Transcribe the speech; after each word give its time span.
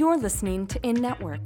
You're 0.00 0.16
listening 0.16 0.66
to 0.68 0.80
In 0.80 0.94
Network, 0.94 1.42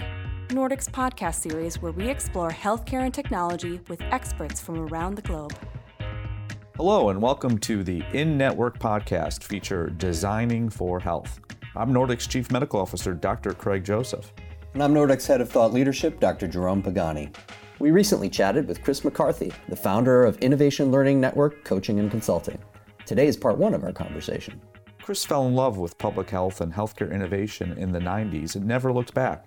Nordic's 0.52 0.88
podcast 0.88 1.40
series 1.40 1.82
where 1.82 1.90
we 1.90 2.08
explore 2.08 2.52
healthcare 2.52 3.00
and 3.00 3.12
technology 3.12 3.80
with 3.88 4.00
experts 4.00 4.60
from 4.60 4.78
around 4.78 5.16
the 5.16 5.22
globe. 5.22 5.52
Hello, 6.76 7.08
and 7.08 7.20
welcome 7.20 7.58
to 7.58 7.82
the 7.82 8.04
In 8.12 8.38
Network 8.38 8.78
podcast 8.78 9.42
feature 9.42 9.90
Designing 9.90 10.68
for 10.68 11.00
Health. 11.00 11.40
I'm 11.74 11.92
Nordic's 11.92 12.28
Chief 12.28 12.48
Medical 12.52 12.78
Officer, 12.78 13.12
Dr. 13.12 13.54
Craig 13.54 13.82
Joseph. 13.82 14.32
And 14.74 14.84
I'm 14.84 14.94
Nordic's 14.94 15.26
Head 15.26 15.40
of 15.40 15.48
Thought 15.48 15.72
Leadership, 15.72 16.20
Dr. 16.20 16.46
Jerome 16.46 16.80
Pagani. 16.80 17.32
We 17.80 17.90
recently 17.90 18.30
chatted 18.30 18.68
with 18.68 18.84
Chris 18.84 19.02
McCarthy, 19.02 19.52
the 19.68 19.74
founder 19.74 20.24
of 20.24 20.38
Innovation 20.38 20.92
Learning 20.92 21.20
Network 21.20 21.64
Coaching 21.64 21.98
and 21.98 22.08
Consulting. 22.08 22.60
Today 23.04 23.26
is 23.26 23.36
part 23.36 23.58
one 23.58 23.74
of 23.74 23.82
our 23.82 23.92
conversation. 23.92 24.60
Chris 25.04 25.22
fell 25.22 25.46
in 25.46 25.54
love 25.54 25.76
with 25.76 25.98
public 25.98 26.30
health 26.30 26.62
and 26.62 26.72
healthcare 26.72 27.12
innovation 27.12 27.76
in 27.76 27.92
the 27.92 27.98
90s 27.98 28.56
and 28.56 28.64
never 28.64 28.90
looked 28.90 29.12
back. 29.12 29.44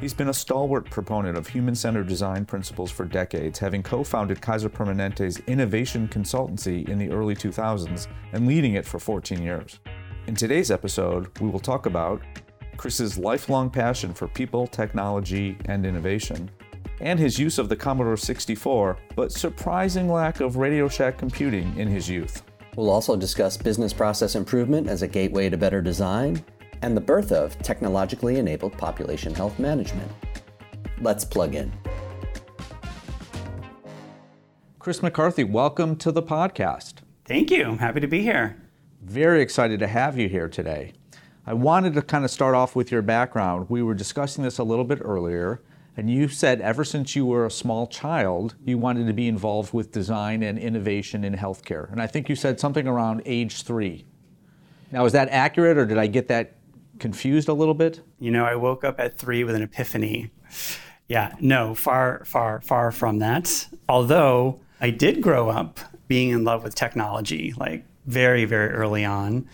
He's 0.00 0.12
been 0.12 0.30
a 0.30 0.34
stalwart 0.34 0.90
proponent 0.90 1.38
of 1.38 1.46
human 1.46 1.76
centered 1.76 2.08
design 2.08 2.44
principles 2.44 2.90
for 2.90 3.04
decades, 3.04 3.60
having 3.60 3.84
co 3.84 4.02
founded 4.02 4.40
Kaiser 4.40 4.68
Permanente's 4.68 5.38
innovation 5.46 6.08
consultancy 6.08 6.88
in 6.88 6.98
the 6.98 7.08
early 7.08 7.36
2000s 7.36 8.08
and 8.32 8.48
leading 8.48 8.74
it 8.74 8.84
for 8.84 8.98
14 8.98 9.40
years. 9.40 9.78
In 10.26 10.34
today's 10.34 10.72
episode, 10.72 11.38
we 11.38 11.48
will 11.48 11.60
talk 11.60 11.86
about 11.86 12.20
Chris's 12.76 13.16
lifelong 13.16 13.70
passion 13.70 14.12
for 14.12 14.26
people, 14.26 14.66
technology, 14.66 15.56
and 15.66 15.86
innovation, 15.86 16.50
and 17.00 17.16
his 17.16 17.38
use 17.38 17.58
of 17.58 17.68
the 17.68 17.76
Commodore 17.76 18.16
64, 18.16 18.98
but 19.14 19.30
surprising 19.30 20.10
lack 20.10 20.40
of 20.40 20.56
Radio 20.56 20.88
Shack 20.88 21.16
computing 21.16 21.78
in 21.78 21.86
his 21.86 22.08
youth. 22.08 22.42
We'll 22.76 22.90
also 22.90 23.16
discuss 23.16 23.56
business 23.56 23.92
process 23.92 24.36
improvement 24.36 24.88
as 24.88 25.02
a 25.02 25.08
gateway 25.08 25.50
to 25.50 25.56
better 25.56 25.82
design 25.82 26.44
and 26.82 26.96
the 26.96 27.00
birth 27.00 27.32
of 27.32 27.58
technologically 27.58 28.38
enabled 28.38 28.78
population 28.78 29.34
health 29.34 29.58
management. 29.58 30.10
Let's 31.00 31.24
plug 31.24 31.54
in. 31.54 31.72
Chris 34.78 35.02
McCarthy, 35.02 35.44
welcome 35.44 35.96
to 35.96 36.12
the 36.12 36.22
podcast. 36.22 36.94
Thank 37.24 37.50
you. 37.50 37.64
I'm 37.64 37.78
happy 37.78 38.00
to 38.00 38.06
be 38.06 38.22
here. 38.22 38.56
Very 39.02 39.42
excited 39.42 39.80
to 39.80 39.86
have 39.86 40.16
you 40.16 40.28
here 40.28 40.48
today. 40.48 40.92
I 41.46 41.54
wanted 41.54 41.94
to 41.94 42.02
kind 42.02 42.24
of 42.24 42.30
start 42.30 42.54
off 42.54 42.76
with 42.76 42.92
your 42.92 43.02
background. 43.02 43.68
We 43.68 43.82
were 43.82 43.94
discussing 43.94 44.44
this 44.44 44.58
a 44.58 44.64
little 44.64 44.84
bit 44.84 45.00
earlier. 45.02 45.60
And 45.96 46.10
you 46.10 46.28
said 46.28 46.60
ever 46.60 46.84
since 46.84 47.16
you 47.16 47.26
were 47.26 47.46
a 47.46 47.50
small 47.50 47.86
child, 47.86 48.54
you 48.64 48.78
wanted 48.78 49.06
to 49.06 49.12
be 49.12 49.28
involved 49.28 49.72
with 49.72 49.92
design 49.92 50.42
and 50.42 50.58
innovation 50.58 51.24
in 51.24 51.34
healthcare. 51.34 51.90
And 51.90 52.00
I 52.00 52.06
think 52.06 52.28
you 52.28 52.36
said 52.36 52.60
something 52.60 52.86
around 52.86 53.22
age 53.26 53.62
three. 53.62 54.06
Now, 54.92 55.04
is 55.04 55.12
that 55.12 55.28
accurate 55.28 55.76
or 55.76 55.86
did 55.86 55.98
I 55.98 56.06
get 56.06 56.28
that 56.28 56.54
confused 56.98 57.48
a 57.48 57.52
little 57.52 57.74
bit? 57.74 58.00
You 58.18 58.30
know, 58.30 58.44
I 58.44 58.54
woke 58.54 58.84
up 58.84 59.00
at 59.00 59.18
three 59.18 59.44
with 59.44 59.54
an 59.54 59.62
epiphany. 59.62 60.30
Yeah, 61.08 61.34
no, 61.40 61.74
far, 61.74 62.24
far, 62.24 62.60
far 62.60 62.92
from 62.92 63.18
that. 63.18 63.66
Although 63.88 64.60
I 64.80 64.90
did 64.90 65.20
grow 65.20 65.50
up 65.50 65.80
being 66.06 66.30
in 66.30 66.44
love 66.44 66.62
with 66.62 66.74
technology, 66.74 67.52
like 67.56 67.84
very, 68.06 68.44
very 68.44 68.70
early 68.70 69.04
on. 69.04 69.48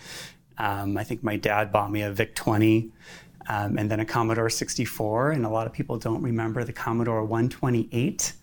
Um, 0.57 0.97
I 0.97 1.03
think 1.03 1.23
my 1.23 1.35
dad 1.35 1.71
bought 1.71 1.91
me 1.91 2.01
a 2.01 2.11
VIC 2.11 2.35
20 2.35 2.91
um, 3.49 3.77
and 3.77 3.89
then 3.89 3.99
a 3.99 4.05
Commodore 4.05 4.49
64. 4.49 5.31
And 5.31 5.45
a 5.45 5.49
lot 5.49 5.67
of 5.67 5.73
people 5.73 5.97
don't 5.97 6.21
remember 6.21 6.63
the 6.63 6.73
Commodore 6.73 7.23
128. 7.23 8.33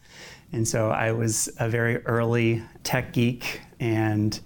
And 0.52 0.66
so 0.66 0.90
I 0.90 1.12
was 1.12 1.48
a 1.58 1.68
very 1.68 1.98
early 2.06 2.62
tech 2.84 3.12
geek. 3.12 3.60
And 3.80 4.38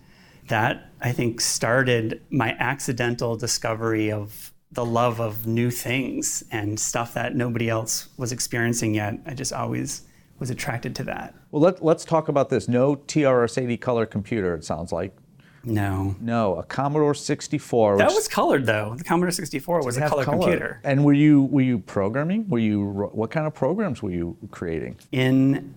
that, 0.48 0.91
I 1.00 1.12
think, 1.12 1.41
started 1.41 2.23
my 2.31 2.56
accidental 2.59 3.37
discovery 3.37 4.11
of 4.11 4.53
the 4.73 4.84
love 4.84 5.20
of 5.20 5.47
new 5.47 5.71
things 5.71 6.44
and 6.50 6.78
stuff 6.78 7.15
that 7.15 7.34
nobody 7.34 7.69
else 7.69 8.09
was 8.16 8.33
experiencing 8.33 8.94
yet. 8.94 9.19
I 9.27 9.34
just 9.34 9.53
always 9.53 10.03
was 10.38 10.50
attracted 10.50 10.94
to 10.97 11.04
that. 11.04 11.34
Well, 11.50 11.62
let, 11.62 11.84
let's 11.84 12.04
talk 12.04 12.28
about 12.28 12.49
this. 12.49 12.69
No 12.69 12.97
TRS-80 12.97 13.81
color 13.81 14.06
computer, 14.06 14.54
it 14.54 14.65
sounds 14.65 14.93
like. 14.93 15.16
No. 15.65 16.17
No, 16.21 16.57
a 16.57 16.63
Commodore 16.63 17.15
64. 17.15 17.99
That 17.99 18.13
was 18.13 18.29
colored 18.29 18.67
though. 18.67 18.95
The 18.97 19.05
Commodore 19.05 19.31
64 19.31 19.85
was 19.85 19.97
a 19.97 20.09
color, 20.09 20.25
color, 20.25 20.39
computer. 20.39 20.81
And 20.85 21.05
were 21.05 21.13
you 21.13 21.43
were 21.45 21.63
you 21.63 21.79
programming? 21.79 22.49
Were 22.49 22.59
you 22.59 22.85
what 23.13 23.31
kind 23.31 23.47
of 23.47 23.55
programs 23.55 24.03
were 24.03 24.11
you 24.11 24.37
creating? 24.51 24.97
In 25.13 25.75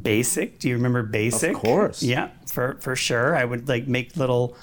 Basic. 0.00 0.58
Do 0.58 0.68
you 0.68 0.74
remember 0.76 1.02
Basic? 1.02 1.54
Of 1.54 1.60
course. 1.60 2.02
Yeah, 2.02 2.30
for 2.46 2.76
for 2.80 2.96
sure. 2.96 3.36
I 3.36 3.44
would 3.44 3.68
like 3.68 3.86
make 3.86 4.16
little 4.16 4.56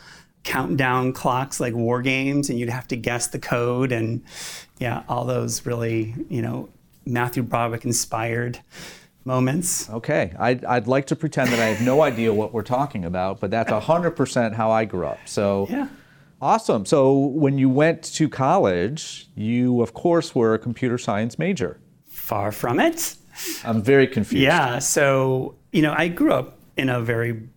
countdown 0.44 1.14
clocks 1.14 1.60
like 1.60 1.74
war 1.74 2.02
games 2.02 2.50
and 2.50 2.58
you'd 2.58 2.70
have 2.70 2.88
to 2.88 2.96
guess 2.96 3.28
the 3.28 3.40
code 3.40 3.92
and 3.92 4.24
yeah, 4.80 5.04
all 5.10 5.26
those 5.26 5.66
really, 5.66 6.16
you 6.30 6.42
know, 6.42 6.70
Matthew 7.06 7.44
Broderick 7.44 7.86
inspired 7.86 8.60
moments. 9.26 9.90
Okay, 9.90 10.34
I'd, 10.40 10.66
I'd 10.66 10.88
like 10.88 11.08
to 11.08 11.16
pretend 11.16 11.52
that 11.52 11.60
I 11.60 11.66
have 11.66 11.82
no 11.86 12.02
idea 12.02 12.34
what 12.34 12.54
we're 12.54 12.62
talking 12.64 13.06
about, 13.06 13.40
but 13.40 13.52
that's 13.52 13.72
100% 13.72 14.54
how 14.54 14.72
I 14.72 14.86
grew 14.86 15.06
up. 15.06 15.20
So, 15.26 15.68
yeah. 15.70 15.88
awesome. 16.42 16.86
So, 16.86 17.14
when 17.14 17.58
you 17.58 17.70
went 17.70 18.04
to 18.16 18.30
college, 18.30 19.28
you, 19.36 19.82
of 19.82 19.94
course, 19.94 20.34
were 20.34 20.54
a 20.54 20.60
computer 20.60 20.98
science 20.98 21.38
major. 21.38 21.80
Far 22.08 22.52
from 22.52 22.80
it. 22.80 23.16
I'm 23.64 23.82
very 23.82 24.08
confused. 24.08 24.44
Yeah, 24.44 24.80
so, 24.80 25.56
you 25.72 25.82
know, 25.82 25.94
I 25.98 26.08
grew 26.08 26.34
up 26.34 26.60
in 26.78 26.90
a 26.90 27.02
very 27.02 27.48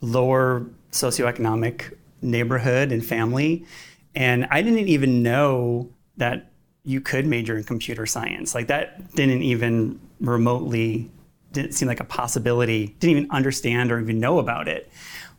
lower 0.00 0.66
socioeconomic 0.92 1.96
neighborhood 2.22 2.92
and 2.92 3.04
family, 3.04 3.66
and 4.14 4.46
I 4.50 4.62
didn't 4.62 4.88
even 4.88 5.22
know 5.22 5.90
that 6.16 6.52
you 6.84 7.00
could 7.00 7.26
major 7.26 7.56
in 7.56 7.64
computer 7.64 8.06
science. 8.06 8.54
Like 8.54 8.66
that 8.68 9.14
didn't 9.14 9.42
even 9.42 10.00
remotely 10.20 11.10
didn't 11.52 11.72
seem 11.72 11.88
like 11.88 12.00
a 12.00 12.04
possibility. 12.04 12.88
Didn't 12.98 13.16
even 13.16 13.30
understand 13.30 13.90
or 13.90 14.00
even 14.00 14.20
know 14.20 14.38
about 14.38 14.68
it. 14.68 14.90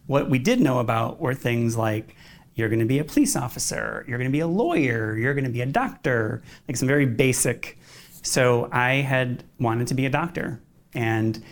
What 0.08 0.30
we 0.30 0.40
did 0.40 0.60
know 0.60 0.80
about 0.80 1.20
were 1.20 1.36
things 1.36 1.76
like 1.76 2.16
you're 2.56 2.70
going 2.70 2.80
to 2.80 2.86
be 2.86 3.00
a 3.00 3.04
police 3.04 3.36
officer, 3.36 4.06
you're 4.08 4.18
going 4.18 4.30
to 4.30 4.36
be 4.36 4.40
a 4.40 4.48
lawyer, 4.48 5.18
you're 5.18 5.34
going 5.34 5.44
to 5.44 5.50
be 5.50 5.62
a 5.62 5.66
doctor, 5.66 6.42
like 6.68 6.78
some 6.78 6.88
very 6.88 7.06
basic. 7.06 7.78
So 8.22 8.70
I 8.72 8.96
had 8.96 9.44
wanted 9.60 9.88
to 9.88 9.94
be 9.94 10.06
a 10.06 10.10
doctor, 10.10 10.62
and 10.94 11.44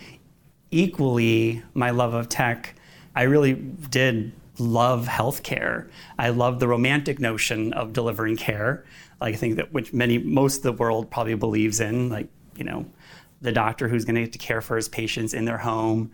equally 0.70 1.62
my 1.74 1.90
love 1.90 2.14
of 2.14 2.28
tech, 2.28 2.74
I 3.14 3.24
really 3.24 3.52
did 3.52 4.32
love 4.58 5.06
healthcare. 5.06 5.88
I 6.18 6.30
love 6.30 6.58
the 6.58 6.68
romantic 6.68 7.20
notion 7.20 7.72
of 7.74 7.92
delivering 7.92 8.36
care. 8.36 8.84
Like 9.24 9.32
I 9.32 9.36
think 9.38 9.56
that 9.56 9.72
which 9.72 9.94
many 9.94 10.18
most 10.18 10.58
of 10.58 10.62
the 10.64 10.72
world 10.72 11.10
probably 11.10 11.34
believes 11.34 11.80
in, 11.80 12.10
like 12.10 12.28
you 12.56 12.64
know, 12.64 12.84
the 13.40 13.52
doctor 13.52 13.88
who's 13.88 14.04
going 14.04 14.16
to 14.16 14.20
get 14.20 14.32
to 14.32 14.38
care 14.38 14.60
for 14.60 14.76
his 14.76 14.86
patients 14.86 15.32
in 15.32 15.46
their 15.46 15.56
home, 15.56 16.12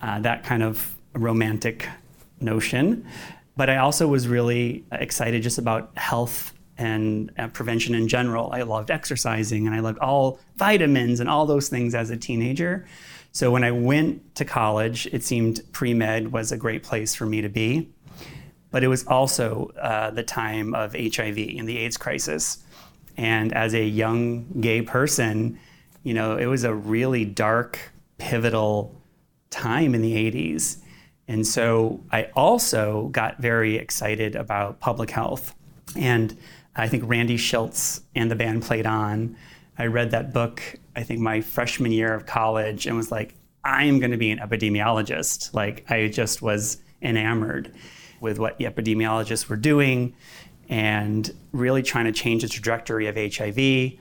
uh, 0.00 0.20
that 0.20 0.44
kind 0.44 0.62
of 0.62 0.94
romantic 1.12 1.88
notion. 2.40 3.04
But 3.56 3.68
I 3.68 3.78
also 3.78 4.06
was 4.06 4.28
really 4.28 4.84
excited 4.92 5.42
just 5.42 5.58
about 5.58 5.90
health 5.98 6.54
and 6.78 7.32
uh, 7.36 7.48
prevention 7.48 7.96
in 7.96 8.06
general. 8.06 8.52
I 8.52 8.62
loved 8.62 8.92
exercising 8.92 9.66
and 9.66 9.74
I 9.74 9.80
loved 9.80 9.98
all 9.98 10.38
vitamins 10.54 11.18
and 11.18 11.28
all 11.28 11.46
those 11.46 11.68
things 11.68 11.96
as 11.96 12.10
a 12.10 12.16
teenager. 12.16 12.86
So 13.32 13.50
when 13.50 13.64
I 13.64 13.72
went 13.72 14.36
to 14.36 14.44
college, 14.44 15.08
it 15.08 15.24
seemed 15.24 15.62
pre 15.72 15.94
med 15.94 16.30
was 16.30 16.52
a 16.52 16.56
great 16.56 16.84
place 16.84 17.12
for 17.12 17.26
me 17.26 17.40
to 17.40 17.48
be. 17.48 17.90
But 18.76 18.84
it 18.84 18.88
was 18.88 19.06
also 19.06 19.70
uh, 19.80 20.10
the 20.10 20.22
time 20.22 20.74
of 20.74 20.92
HIV 20.92 21.38
and 21.38 21.66
the 21.66 21.78
AIDS 21.78 21.96
crisis. 21.96 22.58
And 23.16 23.54
as 23.54 23.72
a 23.72 23.82
young 23.82 24.44
gay 24.60 24.82
person, 24.82 25.58
you 26.02 26.12
know, 26.12 26.36
it 26.36 26.44
was 26.44 26.62
a 26.62 26.74
really 26.74 27.24
dark, 27.24 27.78
pivotal 28.18 28.94
time 29.48 29.94
in 29.94 30.02
the 30.02 30.12
80s. 30.14 30.76
And 31.26 31.46
so 31.46 32.04
I 32.12 32.24
also 32.36 33.08
got 33.12 33.38
very 33.38 33.76
excited 33.76 34.36
about 34.36 34.78
public 34.78 35.08
health. 35.08 35.54
And 35.96 36.36
I 36.74 36.86
think 36.86 37.04
Randy 37.06 37.38
Shilts 37.38 38.02
and 38.14 38.30
the 38.30 38.36
band 38.36 38.62
played 38.62 38.84
on 38.84 39.38
I 39.78 39.86
read 39.86 40.10
that 40.10 40.34
book, 40.34 40.60
I 40.94 41.02
think 41.02 41.20
my 41.20 41.40
freshman 41.40 41.92
year 41.92 42.12
of 42.12 42.26
college, 42.26 42.86
and 42.86 42.94
was 42.94 43.10
like, 43.10 43.36
I 43.64 43.84
am 43.84 44.00
going 44.00 44.10
to 44.10 44.18
be 44.18 44.30
an 44.30 44.38
epidemiologist. 44.38 45.54
Like, 45.54 45.90
I 45.90 46.08
just 46.08 46.42
was 46.42 46.76
enamored 47.00 47.72
with 48.20 48.38
what 48.38 48.58
epidemiologists 48.58 49.48
were 49.48 49.56
doing 49.56 50.14
and 50.68 51.32
really 51.52 51.82
trying 51.82 52.06
to 52.06 52.12
change 52.12 52.42
the 52.42 52.48
trajectory 52.48 53.06
of 53.06 53.16
HIV. 53.16 53.98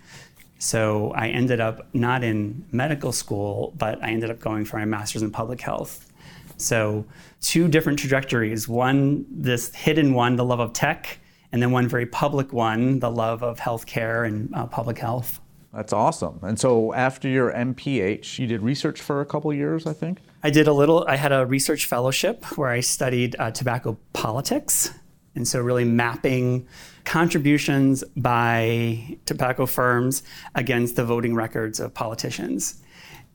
So 0.57 1.11
I 1.11 1.27
ended 1.27 1.59
up 1.59 1.87
not 1.93 2.23
in 2.23 2.65
medical 2.71 3.11
school, 3.11 3.73
but 3.77 4.03
I 4.03 4.09
ended 4.09 4.31
up 4.31 4.39
going 4.39 4.65
for 4.65 4.77
my 4.77 4.85
master's 4.85 5.21
in 5.21 5.31
public 5.31 5.61
health. 5.61 6.11
So, 6.57 7.05
two 7.41 7.67
different 7.67 7.99
trajectories 7.99 8.67
one, 8.67 9.25
this 9.29 9.75
hidden 9.75 10.13
one, 10.13 10.37
the 10.37 10.45
love 10.45 10.61
of 10.61 10.71
tech, 10.71 11.19
and 11.51 11.61
then 11.61 11.71
one 11.71 11.87
very 11.87 12.05
public 12.05 12.53
one, 12.53 12.99
the 12.99 13.11
love 13.11 13.43
of 13.43 13.59
healthcare 13.59 14.25
and 14.25 14.53
uh, 14.55 14.65
public 14.65 14.97
health. 14.97 15.41
That's 15.75 15.91
awesome. 15.91 16.39
And 16.41 16.57
so 16.57 16.93
after 16.93 17.27
your 17.27 17.51
MPH, 17.51 18.39
you 18.39 18.47
did 18.47 18.61
research 18.61 19.01
for 19.01 19.19
a 19.19 19.25
couple 19.25 19.53
years, 19.53 19.85
I 19.85 19.91
think? 19.91 20.19
I 20.41 20.49
did 20.49 20.67
a 20.67 20.73
little, 20.73 21.03
I 21.05 21.17
had 21.17 21.33
a 21.33 21.45
research 21.45 21.85
fellowship 21.85 22.45
where 22.57 22.69
I 22.69 22.79
studied 22.79 23.35
uh, 23.37 23.51
tobacco 23.51 23.97
politics. 24.13 24.93
And 25.35 25.45
so, 25.45 25.59
really 25.59 25.83
mapping 25.83 26.65
contributions 27.03 28.05
by 28.15 29.17
tobacco 29.25 29.65
firms 29.65 30.23
against 30.55 30.95
the 30.95 31.03
voting 31.03 31.35
records 31.35 31.81
of 31.81 31.93
politicians. 31.93 32.81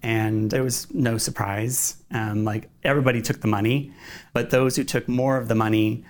And 0.02 0.50
it 0.54 0.62
was 0.62 0.90
no 0.94 1.18
surprise. 1.18 2.02
Um, 2.10 2.46
like 2.46 2.70
everybody 2.84 3.20
took 3.20 3.42
the 3.42 3.48
money, 3.48 3.92
but 4.32 4.48
those 4.48 4.76
who 4.76 4.84
took 4.84 5.08
more 5.08 5.36
of 5.36 5.48
the 5.48 5.54
money 5.54 6.04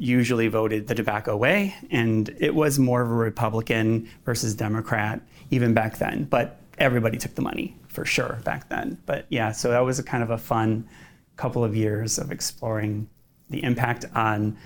usually 0.00 0.48
voted 0.48 0.86
the 0.86 0.94
tobacco 0.94 1.36
way. 1.36 1.74
And 1.90 2.34
it 2.38 2.54
was 2.54 2.78
more 2.78 3.02
of 3.02 3.10
a 3.10 3.14
Republican 3.14 4.08
versus 4.24 4.54
Democrat 4.54 5.20
even 5.50 5.74
back 5.74 5.98
then. 5.98 6.24
But 6.24 6.60
everybody 6.78 7.18
took 7.18 7.34
the 7.34 7.42
money 7.42 7.76
for 7.88 8.04
sure 8.04 8.40
back 8.44 8.68
then. 8.68 8.98
But 9.06 9.26
yeah, 9.28 9.52
so 9.52 9.70
that 9.70 9.80
was 9.80 9.98
a 9.98 10.02
kind 10.02 10.22
of 10.22 10.30
a 10.30 10.38
fun 10.38 10.88
couple 11.36 11.64
of 11.64 11.74
years 11.74 12.18
of 12.18 12.30
exploring 12.32 13.08
the 13.48 13.62
impact 13.62 14.04
on 14.14 14.56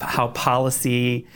how 0.00 0.28
policy 0.28 1.26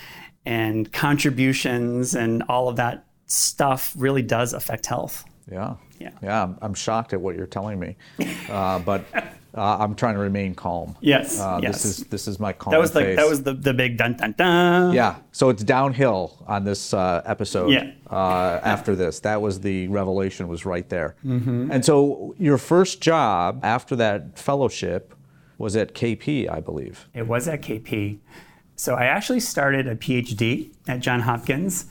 and 0.47 0.93
contributions 0.93 2.15
and 2.15 2.43
all 2.49 2.69
of 2.69 2.77
that 2.77 3.07
stuff 3.27 3.95
really 3.97 4.23
does 4.23 4.53
affect 4.53 4.87
health. 4.87 5.25
Yeah. 5.51 5.77
Yeah. 5.99 6.11
Yeah. 6.23 6.55
I'm, 6.61 6.75
shocked 6.75 7.13
at 7.13 7.21
what 7.21 7.37
you're 7.37 7.47
telling 7.47 7.79
me, 7.79 7.97
uh, 8.49 8.79
but 8.81 9.05
uh, 9.57 9.79
I'm 9.79 9.95
trying 9.95 10.15
to 10.15 10.21
remain 10.21 10.55
calm. 10.55 10.97
Yes. 11.01 11.41
Uh, 11.41 11.61
yes. 11.63 11.83
This 11.83 11.85
is 11.85 12.05
this 12.07 12.29
is 12.29 12.41
my 12.41 12.53
calm 12.53 12.73
that 12.73 12.81
was 12.81 12.95
like 12.95 13.17
that 13.17 13.29
was 13.29 13.43
the, 13.43 13.55
the 13.55 13.73
big 13.73 13.97
dun 13.97 14.17
dun 14.17 14.35
dun. 14.37 14.93
Yeah. 14.93 15.17
So 15.33 15.49
it's 15.49 15.63
downhill 15.63 16.45
on 16.47 16.65
this 16.65 16.93
uh, 16.93 17.23
episode. 17.25 17.71
Yeah. 17.71 17.93
Uh, 18.11 18.61
after 18.63 18.97
this, 18.97 19.21
that 19.21 19.41
was 19.41 19.61
the 19.61 19.89
revelation 19.89 20.49
was 20.49 20.67
right 20.67 20.89
there. 20.89 21.17
Mm-hmm. 21.25 21.71
And 21.71 21.85
so 21.85 22.35
your 22.39 22.59
first 22.59 23.01
job 23.01 23.61
after 23.63 23.97
that 23.97 24.39
fellowship 24.39 25.15
was 25.59 25.77
at 25.77 25.95
KP, 25.95 26.51
I 26.51 26.61
believe. 26.61 27.09
It 27.15 27.27
was 27.27 27.49
at 27.49 27.63
KP. 27.63 28.19
So 28.77 28.95
I 28.95 29.05
actually 29.05 29.41
started 29.41 29.87
a 29.87 29.95
PhD 29.95 30.75
at 30.89 31.01
John 31.01 31.21
Hopkins 31.21 31.87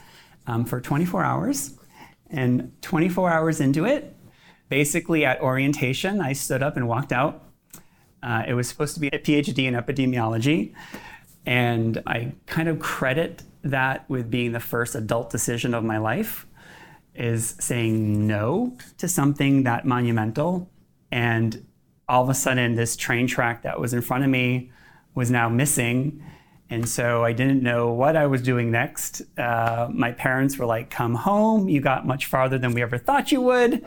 um, 0.47 0.65
for 0.65 0.81
24 0.81 1.23
hours. 1.23 1.77
And 2.29 2.71
24 2.81 3.29
hours 3.29 3.61
into 3.61 3.85
it, 3.85 4.15
basically 4.67 5.23
at 5.23 5.39
orientation, 5.39 6.19
I 6.19 6.33
stood 6.33 6.63
up 6.63 6.75
and 6.75 6.87
walked 6.87 7.11
out. 7.11 7.43
Uh, 8.23 8.43
it 8.47 8.53
was 8.53 8.67
supposed 8.67 8.93
to 8.93 8.99
be 8.99 9.07
a 9.07 9.19
PhD 9.19 9.65
in 9.65 9.73
epidemiology. 9.73 10.73
And 11.45 12.01
I 12.07 12.33
kind 12.45 12.69
of 12.69 12.79
credit 12.79 13.43
that 13.63 14.09
with 14.09 14.31
being 14.31 14.53
the 14.53 14.59
first 14.59 14.95
adult 14.95 15.29
decision 15.29 15.73
of 15.73 15.83
my 15.83 15.97
life 15.97 16.47
is 17.15 17.55
saying 17.59 18.25
no 18.25 18.77
to 18.97 19.07
something 19.07 19.63
that 19.63 19.85
monumental. 19.85 20.69
And 21.11 21.65
all 22.07 22.23
of 22.23 22.29
a 22.29 22.33
sudden, 22.33 22.75
this 22.75 22.95
train 22.95 23.27
track 23.27 23.63
that 23.63 23.79
was 23.79 23.93
in 23.93 24.01
front 24.01 24.23
of 24.23 24.29
me 24.29 24.71
was 25.15 25.29
now 25.29 25.49
missing. 25.49 26.23
And 26.69 26.87
so 26.89 27.23
I 27.23 27.33
didn't 27.33 27.61
know 27.61 27.91
what 27.93 28.15
I 28.15 28.25
was 28.25 28.41
doing 28.41 28.71
next. 28.71 29.21
Uh, 29.37 29.89
my 29.93 30.11
parents 30.11 30.57
were 30.57 30.65
like, 30.65 30.89
come 30.89 31.13
home. 31.13 31.69
You 31.69 31.81
got 31.81 32.07
much 32.07 32.25
farther 32.25 32.57
than 32.57 32.73
we 32.73 32.81
ever 32.81 32.97
thought 32.97 33.31
you 33.31 33.41
would. 33.41 33.85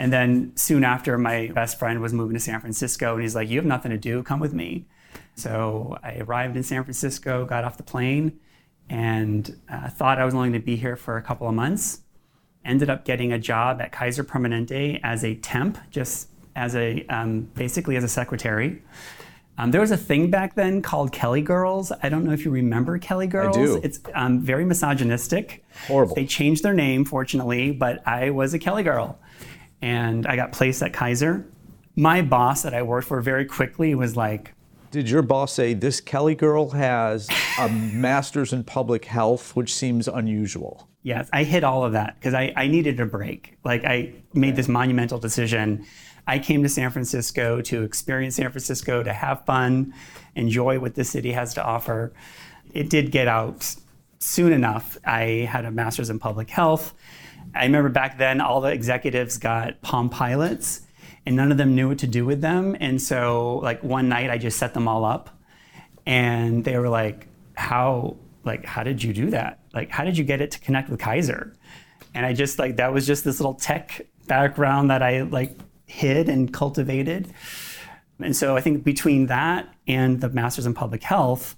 And 0.00 0.10
then 0.10 0.52
soon 0.56 0.82
after, 0.82 1.18
my 1.18 1.48
best 1.48 1.78
friend 1.78 2.00
was 2.00 2.14
moving 2.14 2.32
to 2.32 2.40
San 2.40 2.58
Francisco, 2.58 3.12
and 3.12 3.20
he's 3.20 3.34
like, 3.34 3.50
You 3.50 3.58
have 3.58 3.66
nothing 3.66 3.90
to 3.90 3.98
do. 3.98 4.22
Come 4.22 4.40
with 4.40 4.54
me. 4.54 4.86
So 5.34 5.98
I 6.02 6.16
arrived 6.20 6.56
in 6.56 6.62
San 6.62 6.82
Francisco, 6.84 7.44
got 7.44 7.64
off 7.64 7.76
the 7.76 7.82
plane, 7.82 8.40
and 8.88 9.60
uh, 9.70 9.90
thought 9.90 10.18
I 10.18 10.24
was 10.24 10.32
only 10.32 10.48
going 10.48 10.60
to 10.62 10.64
be 10.64 10.76
here 10.76 10.96
for 10.96 11.18
a 11.18 11.22
couple 11.22 11.46
of 11.46 11.52
months. 11.52 12.00
Ended 12.64 12.88
up 12.88 13.04
getting 13.04 13.30
a 13.30 13.38
job 13.38 13.82
at 13.82 13.92
Kaiser 13.92 14.24
Permanente 14.24 15.00
as 15.02 15.22
a 15.22 15.34
temp, 15.34 15.76
just 15.90 16.30
as 16.56 16.74
a 16.74 17.04
um, 17.10 17.42
basically 17.54 17.96
as 17.96 18.02
a 18.02 18.08
secretary. 18.08 18.80
Um, 19.58 19.70
there 19.70 19.82
was 19.82 19.90
a 19.90 19.98
thing 19.98 20.30
back 20.30 20.54
then 20.54 20.80
called 20.80 21.12
Kelly 21.12 21.42
Girls. 21.42 21.92
I 22.02 22.08
don't 22.08 22.24
know 22.24 22.32
if 22.32 22.46
you 22.46 22.50
remember 22.50 22.96
Kelly 22.96 23.26
Girls. 23.26 23.54
I 23.54 23.60
do. 23.62 23.80
It's 23.82 24.00
um, 24.14 24.40
very 24.40 24.64
misogynistic. 24.64 25.62
Horrible. 25.88 26.14
They 26.14 26.24
changed 26.24 26.62
their 26.62 26.72
name, 26.72 27.04
fortunately, 27.04 27.70
but 27.70 28.00
I 28.08 28.30
was 28.30 28.54
a 28.54 28.58
Kelly 28.58 28.82
girl. 28.82 29.18
And 29.82 30.26
I 30.26 30.36
got 30.36 30.52
placed 30.52 30.82
at 30.82 30.92
Kaiser. 30.92 31.46
My 31.96 32.22
boss 32.22 32.62
that 32.62 32.74
I 32.74 32.82
worked 32.82 33.08
for 33.08 33.20
very 33.20 33.44
quickly 33.44 33.94
was 33.94 34.16
like, 34.16 34.54
Did 34.90 35.08
your 35.08 35.22
boss 35.22 35.52
say 35.52 35.74
this 35.74 36.00
Kelly 36.00 36.34
girl 36.34 36.70
has 36.70 37.28
a 37.58 37.68
master's 37.92 38.52
in 38.52 38.64
public 38.64 39.04
health, 39.04 39.56
which 39.56 39.74
seems 39.74 40.08
unusual? 40.08 40.88
Yes, 41.02 41.28
I 41.32 41.44
hit 41.44 41.64
all 41.64 41.84
of 41.84 41.92
that 41.92 42.16
because 42.16 42.34
I, 42.34 42.52
I 42.56 42.66
needed 42.66 43.00
a 43.00 43.06
break. 43.06 43.56
Like 43.64 43.84
I 43.84 44.12
made 44.34 44.56
this 44.56 44.68
monumental 44.68 45.18
decision. 45.18 45.86
I 46.26 46.38
came 46.38 46.62
to 46.62 46.68
San 46.68 46.90
Francisco 46.90 47.62
to 47.62 47.82
experience 47.82 48.36
San 48.36 48.50
Francisco, 48.50 49.02
to 49.02 49.12
have 49.12 49.44
fun, 49.46 49.94
enjoy 50.34 50.78
what 50.78 50.94
the 50.94 51.04
city 51.04 51.32
has 51.32 51.54
to 51.54 51.64
offer. 51.64 52.12
It 52.72 52.90
did 52.90 53.10
get 53.10 53.26
out 53.26 53.74
soon 54.18 54.52
enough. 54.52 54.98
I 55.04 55.48
had 55.50 55.64
a 55.64 55.70
master's 55.70 56.10
in 56.10 56.18
public 56.18 56.50
health. 56.50 56.94
I 57.54 57.64
remember 57.64 57.88
back 57.88 58.18
then 58.18 58.40
all 58.40 58.60
the 58.60 58.72
executives 58.72 59.38
got 59.38 59.80
Palm 59.82 60.08
Pilots 60.08 60.82
and 61.26 61.36
none 61.36 61.52
of 61.52 61.58
them 61.58 61.74
knew 61.74 61.88
what 61.88 61.98
to 61.98 62.06
do 62.06 62.24
with 62.24 62.40
them. 62.40 62.76
And 62.80 63.00
so 63.00 63.56
like 63.62 63.82
one 63.82 64.08
night 64.08 64.30
I 64.30 64.38
just 64.38 64.58
set 64.58 64.74
them 64.74 64.88
all 64.88 65.04
up 65.04 65.30
and 66.06 66.64
they 66.64 66.78
were 66.78 66.88
like, 66.88 67.26
how 67.54 68.16
like 68.44 68.64
how 68.64 68.82
did 68.82 69.02
you 69.02 69.12
do 69.12 69.30
that? 69.30 69.60
Like 69.74 69.90
how 69.90 70.04
did 70.04 70.16
you 70.16 70.24
get 70.24 70.40
it 70.40 70.50
to 70.52 70.60
connect 70.60 70.88
with 70.88 71.00
Kaiser? 71.00 71.54
And 72.14 72.24
I 72.24 72.32
just 72.32 72.58
like 72.58 72.76
that 72.76 72.92
was 72.92 73.06
just 73.06 73.24
this 73.24 73.38
little 73.40 73.54
tech 73.54 74.06
background 74.26 74.90
that 74.90 75.02
I 75.02 75.22
like 75.22 75.58
hid 75.86 76.28
and 76.28 76.52
cultivated. 76.52 77.32
And 78.20 78.36
so 78.36 78.56
I 78.56 78.60
think 78.60 78.84
between 78.84 79.26
that 79.26 79.72
and 79.86 80.20
the 80.20 80.28
masters 80.28 80.66
in 80.66 80.74
public 80.74 81.02
health, 81.02 81.56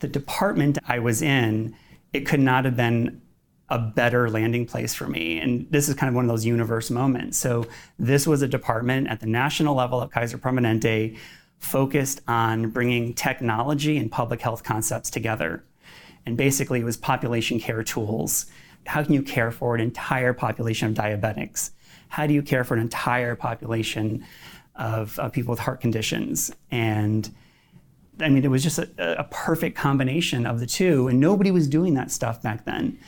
the 0.00 0.08
department 0.08 0.78
I 0.86 0.98
was 0.98 1.22
in, 1.22 1.74
it 2.12 2.26
could 2.26 2.40
not 2.40 2.64
have 2.64 2.76
been 2.76 3.20
a 3.70 3.78
better 3.78 4.28
landing 4.28 4.66
place 4.66 4.94
for 4.94 5.06
me. 5.06 5.38
And 5.38 5.66
this 5.70 5.88
is 5.88 5.94
kind 5.94 6.08
of 6.08 6.14
one 6.14 6.24
of 6.24 6.28
those 6.28 6.44
universe 6.44 6.90
moments. 6.90 7.38
So 7.38 7.66
this 7.98 8.26
was 8.26 8.42
a 8.42 8.48
department 8.48 9.08
at 9.08 9.20
the 9.20 9.26
national 9.26 9.76
level 9.76 10.02
at 10.02 10.10
Kaiser 10.10 10.38
Permanente 10.38 11.16
focused 11.60 12.20
on 12.26 12.70
bringing 12.70 13.14
technology 13.14 13.96
and 13.96 14.10
public 14.10 14.40
health 14.40 14.64
concepts 14.64 15.08
together. 15.08 15.62
And 16.26 16.36
basically 16.36 16.80
it 16.80 16.84
was 16.84 16.96
population 16.96 17.60
care 17.60 17.82
tools. 17.84 18.46
How 18.86 19.04
can 19.04 19.12
you 19.12 19.22
care 19.22 19.50
for 19.50 19.74
an 19.74 19.80
entire 19.80 20.32
population 20.32 20.88
of 20.88 20.94
diabetics? 20.94 21.70
How 22.08 22.26
do 22.26 22.34
you 22.34 22.42
care 22.42 22.64
for 22.64 22.74
an 22.74 22.80
entire 22.80 23.36
population 23.36 24.26
of, 24.74 25.18
of 25.18 25.32
people 25.32 25.52
with 25.52 25.60
heart 25.60 25.80
conditions? 25.80 26.50
And 26.70 27.32
I 28.18 28.28
mean, 28.28 28.44
it 28.44 28.48
was 28.50 28.62
just 28.62 28.78
a, 28.78 29.20
a 29.20 29.24
perfect 29.30 29.76
combination 29.76 30.46
of 30.46 30.60
the 30.60 30.66
two, 30.66 31.08
and 31.08 31.20
nobody 31.20 31.50
was 31.50 31.68
doing 31.68 31.94
that 31.94 32.10
stuff 32.10 32.42
back 32.42 32.64
then. 32.64 32.98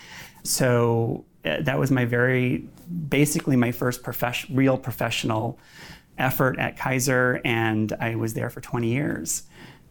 So 0.42 1.24
uh, 1.44 1.62
that 1.62 1.78
was 1.78 1.90
my 1.90 2.04
very, 2.04 2.68
basically 3.08 3.56
my 3.56 3.72
first 3.72 4.02
profes- 4.02 4.46
real 4.54 4.76
professional 4.78 5.58
effort 6.18 6.58
at 6.58 6.76
Kaiser, 6.76 7.40
and 7.44 7.92
I 8.00 8.16
was 8.16 8.34
there 8.34 8.50
for 8.50 8.60
20 8.60 8.88
years. 8.88 9.44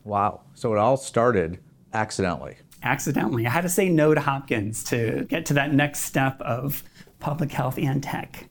Wow. 0.04 0.42
So 0.54 0.74
it 0.74 0.78
all 0.78 0.98
started 0.98 1.60
accidentally. 1.94 2.58
Accidentally, 2.84 3.46
I 3.46 3.50
had 3.50 3.62
to 3.62 3.70
say 3.70 3.90
no 3.90 4.14
to 4.14 4.22
Hopkins 4.22 4.84
to 4.86 5.26
get 5.30 5.46
to 5.48 5.54
that 5.54 5.74
next 5.74 6.00
step 6.02 6.42
of 6.42 6.84
public 7.20 7.52
health 7.52 7.78
and 7.78 8.02
tech. 8.02 8.50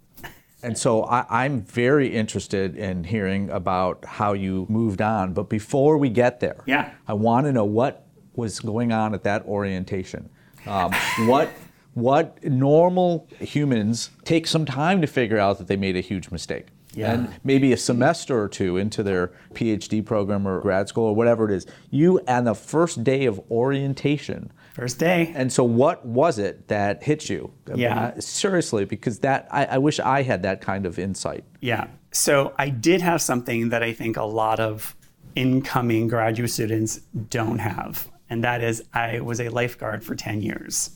And 0.63 0.77
so 0.77 1.05
I, 1.05 1.45
I'm 1.45 1.63
very 1.63 2.15
interested 2.15 2.77
in 2.77 3.03
hearing 3.05 3.51
about 3.51 4.05
how 4.05 4.35
you 4.35 4.67
moved 4.69 5.01
on. 5.01 5.33
But 5.33 5.49
before 5.49 5.97
we 5.97 6.11
get 6.11 6.39
there, 6.41 6.63
Yeah. 6.67 6.93
I 7.09 7.15
want 7.15 7.47
to 7.47 7.53
know 7.53 7.65
what 7.65 8.07
was 8.37 8.61
going 8.61 8.93
on 8.93 9.15
at 9.15 9.25
that 9.25 9.45
orientation. 9.47 10.29
Um, 10.67 10.93
what 11.27 11.51
what 11.95 12.43
normal 12.45 13.29
humans 13.39 14.11
take 14.25 14.47
some 14.47 14.65
time 14.65 15.01
to 15.01 15.07
figure 15.07 15.39
out 15.39 15.59
that 15.59 15.67
they 15.67 15.77
made 15.77 15.97
a 15.97 16.01
huge 16.01 16.31
mistake. 16.31 16.67
Yeah. 16.93 17.13
And 17.13 17.35
maybe 17.45 17.73
a 17.73 17.77
semester 17.77 18.41
or 18.41 18.49
two 18.49 18.77
into 18.77 19.03
their 19.03 19.29
PhD 19.55 20.05
program 20.05 20.47
or 20.47 20.61
grad 20.61 20.89
school 20.89 21.05
or 21.05 21.15
whatever 21.15 21.49
it 21.49 21.55
is. 21.55 21.67
You 21.91 22.21
on 22.27 22.45
the 22.45 22.55
first 22.55 23.05
day 23.05 23.27
of 23.27 23.41
orientation 23.51 24.51
First 24.73 24.99
day. 24.99 25.33
and 25.35 25.53
so, 25.53 25.65
what 25.65 26.05
was 26.07 26.39
it 26.39 26.69
that 26.69 27.03
hit 27.03 27.29
you? 27.29 27.53
I 27.67 27.71
mean, 27.71 27.81
Yeah. 27.81 28.19
Seriously, 28.19 28.85
because 28.85 29.19
that 29.21 29.47
I, 29.51 29.65
I 29.67 29.79
wish 29.79 30.01
I 30.01 30.23
had 30.23 30.43
that 30.43 30.61
kind 30.61 30.87
of 30.87 30.99
insight. 30.99 31.45
Yeah. 31.61 31.89
So 32.13 32.55
I 32.59 32.71
did 32.71 33.01
have 33.03 33.23
something 33.23 33.69
that 33.69 33.83
I 33.83 33.93
think 33.93 34.17
a 34.17 34.25
lot 34.25 34.59
of 34.59 34.97
incoming 35.37 36.09
graduate 36.09 36.51
students 36.51 37.01
don't 37.29 37.59
have. 37.59 38.11
And 38.29 38.45
that 38.45 38.63
is, 38.63 38.83
I 38.93 39.21
was 39.21 39.41
a 39.41 39.49
lifeguard 39.49 40.05
for 40.05 40.15
10 40.15 40.43
years. 40.43 40.91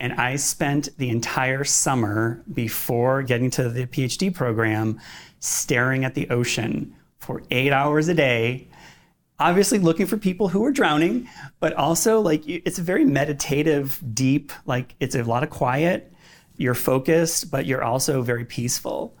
And 0.00 0.14
I 0.14 0.36
spent 0.36 0.88
the 0.96 1.10
entire 1.10 1.62
summer 1.62 2.42
before 2.52 3.22
getting 3.22 3.50
to 3.50 3.68
the 3.68 3.86
PhD 3.86 4.34
program 4.34 4.98
staring 5.40 6.06
at 6.06 6.14
the 6.14 6.28
ocean 6.30 6.96
for 7.18 7.42
eight 7.50 7.70
hours 7.70 8.08
a 8.08 8.14
day, 8.14 8.66
obviously 9.38 9.78
looking 9.78 10.06
for 10.06 10.16
people 10.16 10.48
who 10.48 10.64
are 10.64 10.72
drowning, 10.72 11.28
but 11.60 11.74
also 11.74 12.18
like 12.20 12.42
it's 12.48 12.78
a 12.78 12.82
very 12.82 13.04
meditative, 13.04 14.02
deep, 14.14 14.52
like 14.64 14.94
it's 15.00 15.14
a 15.14 15.22
lot 15.22 15.42
of 15.42 15.50
quiet. 15.50 16.10
You're 16.56 16.74
focused, 16.74 17.50
but 17.50 17.66
you're 17.66 17.84
also 17.84 18.22
very 18.22 18.46
peaceful. 18.46 19.14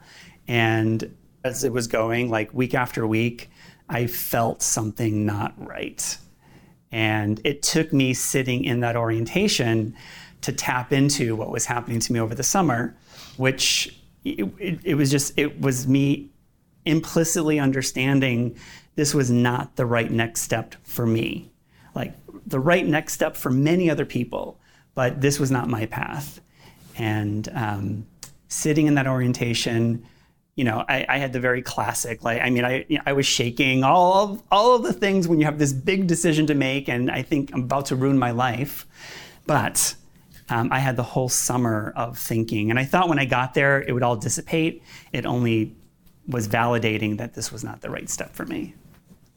And 0.48 1.14
as 1.44 1.62
it 1.62 1.74
was 1.74 1.88
going, 1.88 2.30
like 2.30 2.54
week 2.54 2.74
after 2.74 3.06
week, 3.06 3.50
I 3.90 4.06
felt 4.06 4.62
something 4.62 5.26
not 5.26 5.52
right. 5.58 6.16
And 6.90 7.38
it 7.44 7.62
took 7.62 7.92
me 7.92 8.14
sitting 8.14 8.64
in 8.64 8.80
that 8.80 8.96
orientation 8.96 9.94
to 10.42 10.52
tap 10.52 10.92
into 10.92 11.36
what 11.36 11.50
was 11.50 11.66
happening 11.66 12.00
to 12.00 12.12
me 12.12 12.20
over 12.20 12.34
the 12.34 12.42
summer, 12.42 12.96
which 13.36 13.96
it, 14.24 14.48
it, 14.58 14.78
it 14.84 14.94
was 14.94 15.10
just, 15.10 15.38
it 15.38 15.60
was 15.60 15.86
me 15.86 16.30
implicitly 16.84 17.58
understanding 17.58 18.56
this 18.96 19.14
was 19.14 19.30
not 19.30 19.76
the 19.76 19.86
right 19.86 20.10
next 20.10 20.42
step 20.42 20.74
for 20.82 21.06
me. 21.06 21.50
Like 21.94 22.14
the 22.46 22.60
right 22.60 22.86
next 22.86 23.14
step 23.14 23.36
for 23.36 23.50
many 23.50 23.90
other 23.90 24.04
people, 24.04 24.58
but 24.94 25.20
this 25.20 25.38
was 25.38 25.50
not 25.50 25.68
my 25.68 25.86
path. 25.86 26.40
And 26.96 27.48
um, 27.54 28.06
sitting 28.48 28.86
in 28.86 28.94
that 28.94 29.06
orientation, 29.06 30.06
you 30.56 30.64
know, 30.64 30.84
I, 30.88 31.06
I, 31.08 31.18
had 31.18 31.32
the 31.32 31.40
very 31.40 31.62
classic, 31.62 32.22
like, 32.22 32.42
I 32.42 32.50
mean, 32.50 32.64
I, 32.64 32.84
you 32.88 32.98
know, 32.98 33.02
I 33.06 33.12
was 33.12 33.24
shaking 33.24 33.84
all 33.84 34.24
of, 34.24 34.42
all 34.50 34.74
of 34.74 34.82
the 34.82 34.92
things 34.92 35.26
when 35.26 35.38
you 35.38 35.46
have 35.46 35.58
this 35.58 35.72
big 35.72 36.06
decision 36.06 36.46
to 36.48 36.54
make, 36.54 36.88
and 36.88 37.10
I 37.10 37.22
think 37.22 37.50
I'm 37.54 37.62
about 37.62 37.86
to 37.86 37.96
ruin 37.96 38.18
my 38.18 38.32
life. 38.32 38.86
But 39.46 39.94
um, 40.50 40.72
I 40.72 40.78
had 40.78 40.96
the 40.96 41.02
whole 41.02 41.28
summer 41.28 41.92
of 41.96 42.18
thinking, 42.18 42.70
and 42.70 42.78
I 42.78 42.84
thought 42.84 43.08
when 43.08 43.18
I 43.18 43.24
got 43.24 43.54
there, 43.54 43.82
it 43.82 43.92
would 43.92 44.02
all 44.02 44.16
dissipate. 44.16 44.82
It 45.12 45.26
only 45.26 45.74
was 46.26 46.48
validating 46.48 47.18
that 47.18 47.34
this 47.34 47.50
was 47.50 47.64
not 47.64 47.80
the 47.80 47.90
right 47.90 48.08
step 48.08 48.34
for 48.34 48.44
me. 48.44 48.74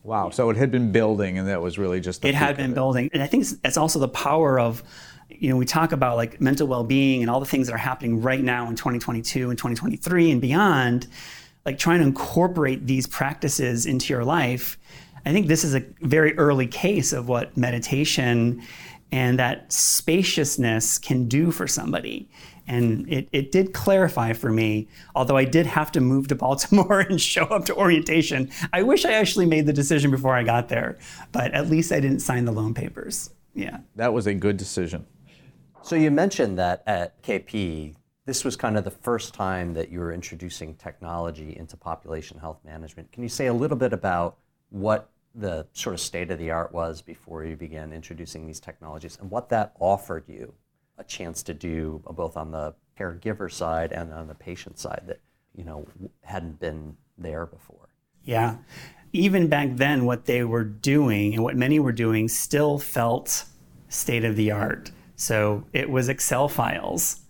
Wow. 0.04 0.32
So 0.32 0.50
it 0.50 0.58
had 0.58 0.72
been 0.72 0.92
building, 0.92 1.38
and 1.38 1.48
that 1.48 1.62
was 1.62 1.78
really 1.78 2.02
just. 2.02 2.26
it 2.26 2.36
had 2.36 2.58
been 2.58 2.72
it. 2.72 2.76
building, 2.76 3.10
and 3.14 3.24
I 3.24 3.28
think 3.28 3.44
it's, 3.44 3.56
it's 3.64 3.78
also 3.78 4.00
the 4.00 4.10
power 4.10 4.60
of 4.60 4.84
you 5.30 5.50
know, 5.50 5.58
we 5.58 5.66
talk 5.66 5.92
about 5.92 6.18
like 6.18 6.40
mental 6.42 6.68
well-being 6.68 7.22
and 7.22 7.30
all 7.30 7.40
the 7.40 7.46
things 7.46 7.68
that 7.68 7.74
are 7.74 7.78
happening 7.78 8.22
right 8.22 8.44
now 8.44 8.68
in 8.70 8.76
2022 8.76 9.50
and 9.50 9.58
2023 9.58 10.32
and 10.32 10.42
beyond, 10.42 11.08
like 11.66 11.78
trying 11.78 12.00
to 12.00 12.06
incorporate 12.06 12.86
these 12.86 13.08
practices 13.08 13.86
into 13.86 14.14
your 14.14 14.24
life. 14.24 14.78
I 15.26 15.32
think 15.32 15.48
this 15.48 15.64
is 15.64 15.74
a 15.76 15.84
very 16.02 16.38
early 16.38 16.68
case 16.68 17.14
of 17.14 17.30
what 17.30 17.56
meditation 17.56 18.62
and 19.14 19.38
that 19.38 19.72
spaciousness 19.72 20.98
can 20.98 21.28
do 21.28 21.52
for 21.52 21.68
somebody. 21.68 22.28
And 22.66 23.08
it, 23.08 23.30
it 23.32 23.52
did 23.52 23.72
clarify 23.72 24.34
for 24.34 24.50
me, 24.50 24.88
although 25.14 25.38
I 25.38 25.46
did 25.46 25.68
have 25.68 25.92
to 25.92 26.02
move 26.02 26.30
to 26.30 26.36
Baltimore 26.44 27.02
and 27.02 27.22
show 27.22 27.44
up 27.44 27.66
to 27.66 27.76
orientation. 27.76 28.50
I 28.74 28.82
wish 28.82 29.06
I 29.06 29.12
actually 29.12 29.46
made 29.46 29.68
the 29.68 29.74
decision 29.74 30.10
before 30.10 30.34
I 30.34 30.42
got 30.42 30.68
there, 30.68 30.98
but 31.32 31.52
at 31.54 31.70
least 31.70 31.92
I 31.92 32.00
didn't 32.00 32.22
sign 32.22 32.46
the 32.46 32.52
loan 32.52 32.74
papers. 32.74 33.30
Yeah. 33.54 33.82
That 33.98 34.14
was 34.14 34.26
a 34.26 34.34
good 34.34 34.58
decision. 34.58 35.06
So 35.84 35.96
you 35.96 36.10
mentioned 36.10 36.58
that 36.58 36.82
at 36.88 37.22
KP, 37.22 37.94
this 38.26 38.44
was 38.44 38.56
kind 38.56 38.80
of 38.80 38.84
the 38.84 38.90
first 38.90 39.36
time 39.36 39.76
that 39.76 39.92
you 39.92 40.00
were 40.00 40.12
introducing 40.12 40.74
technology 40.74 41.56
into 41.56 41.78
population 41.78 42.40
health 42.40 42.62
management. 42.66 43.12
Can 43.12 43.22
you 43.22 43.30
say 43.30 43.46
a 43.46 43.54
little 43.54 43.78
bit 43.78 43.94
about 43.94 44.38
what 44.72 45.12
the 45.36 45.66
sort 45.74 45.94
of 45.94 46.00
state 46.00 46.30
of 46.30 46.40
the 46.40 46.52
art 46.52 46.72
was 46.72 47.02
before 47.02 47.44
you 47.44 47.56
began 47.56 47.92
introducing 47.92 48.46
these 48.46 48.60
technologies 48.60 49.18
and 49.20 49.32
what 49.32 49.50
that 49.50 49.74
offered 49.80 50.24
you 50.28 50.54
a 50.98 51.04
chance 51.04 51.42
to 51.42 51.54
do 51.54 52.04
both 52.12 52.38
on 52.38 52.52
the 52.52 52.74
caregiver 53.00 53.52
side 53.52 53.92
and 53.92 54.14
on 54.14 54.28
the 54.28 54.36
patient 54.36 54.78
side 54.78 55.02
that 55.08 55.20
you 55.56 55.64
know 55.64 55.86
hadn't 56.24 56.60
been 56.60 56.96
there 57.18 57.46
before? 57.46 57.90
Yeah. 58.24 58.58
Even 59.12 59.48
back 59.48 59.70
then, 59.76 60.06
what 60.06 60.26
they 60.26 60.44
were 60.44 60.64
doing 60.64 61.34
and 61.34 61.44
what 61.44 61.56
many 61.56 61.80
were 61.80 61.92
doing 61.92 62.28
still 62.28 62.80
felt 62.80 63.46
state 63.90 64.24
of 64.24 64.36
the 64.36 64.52
art 64.52 64.92
so 65.16 65.64
it 65.74 65.90
was 65.90 66.10
Excel 66.10 66.48
files. 66.48 67.22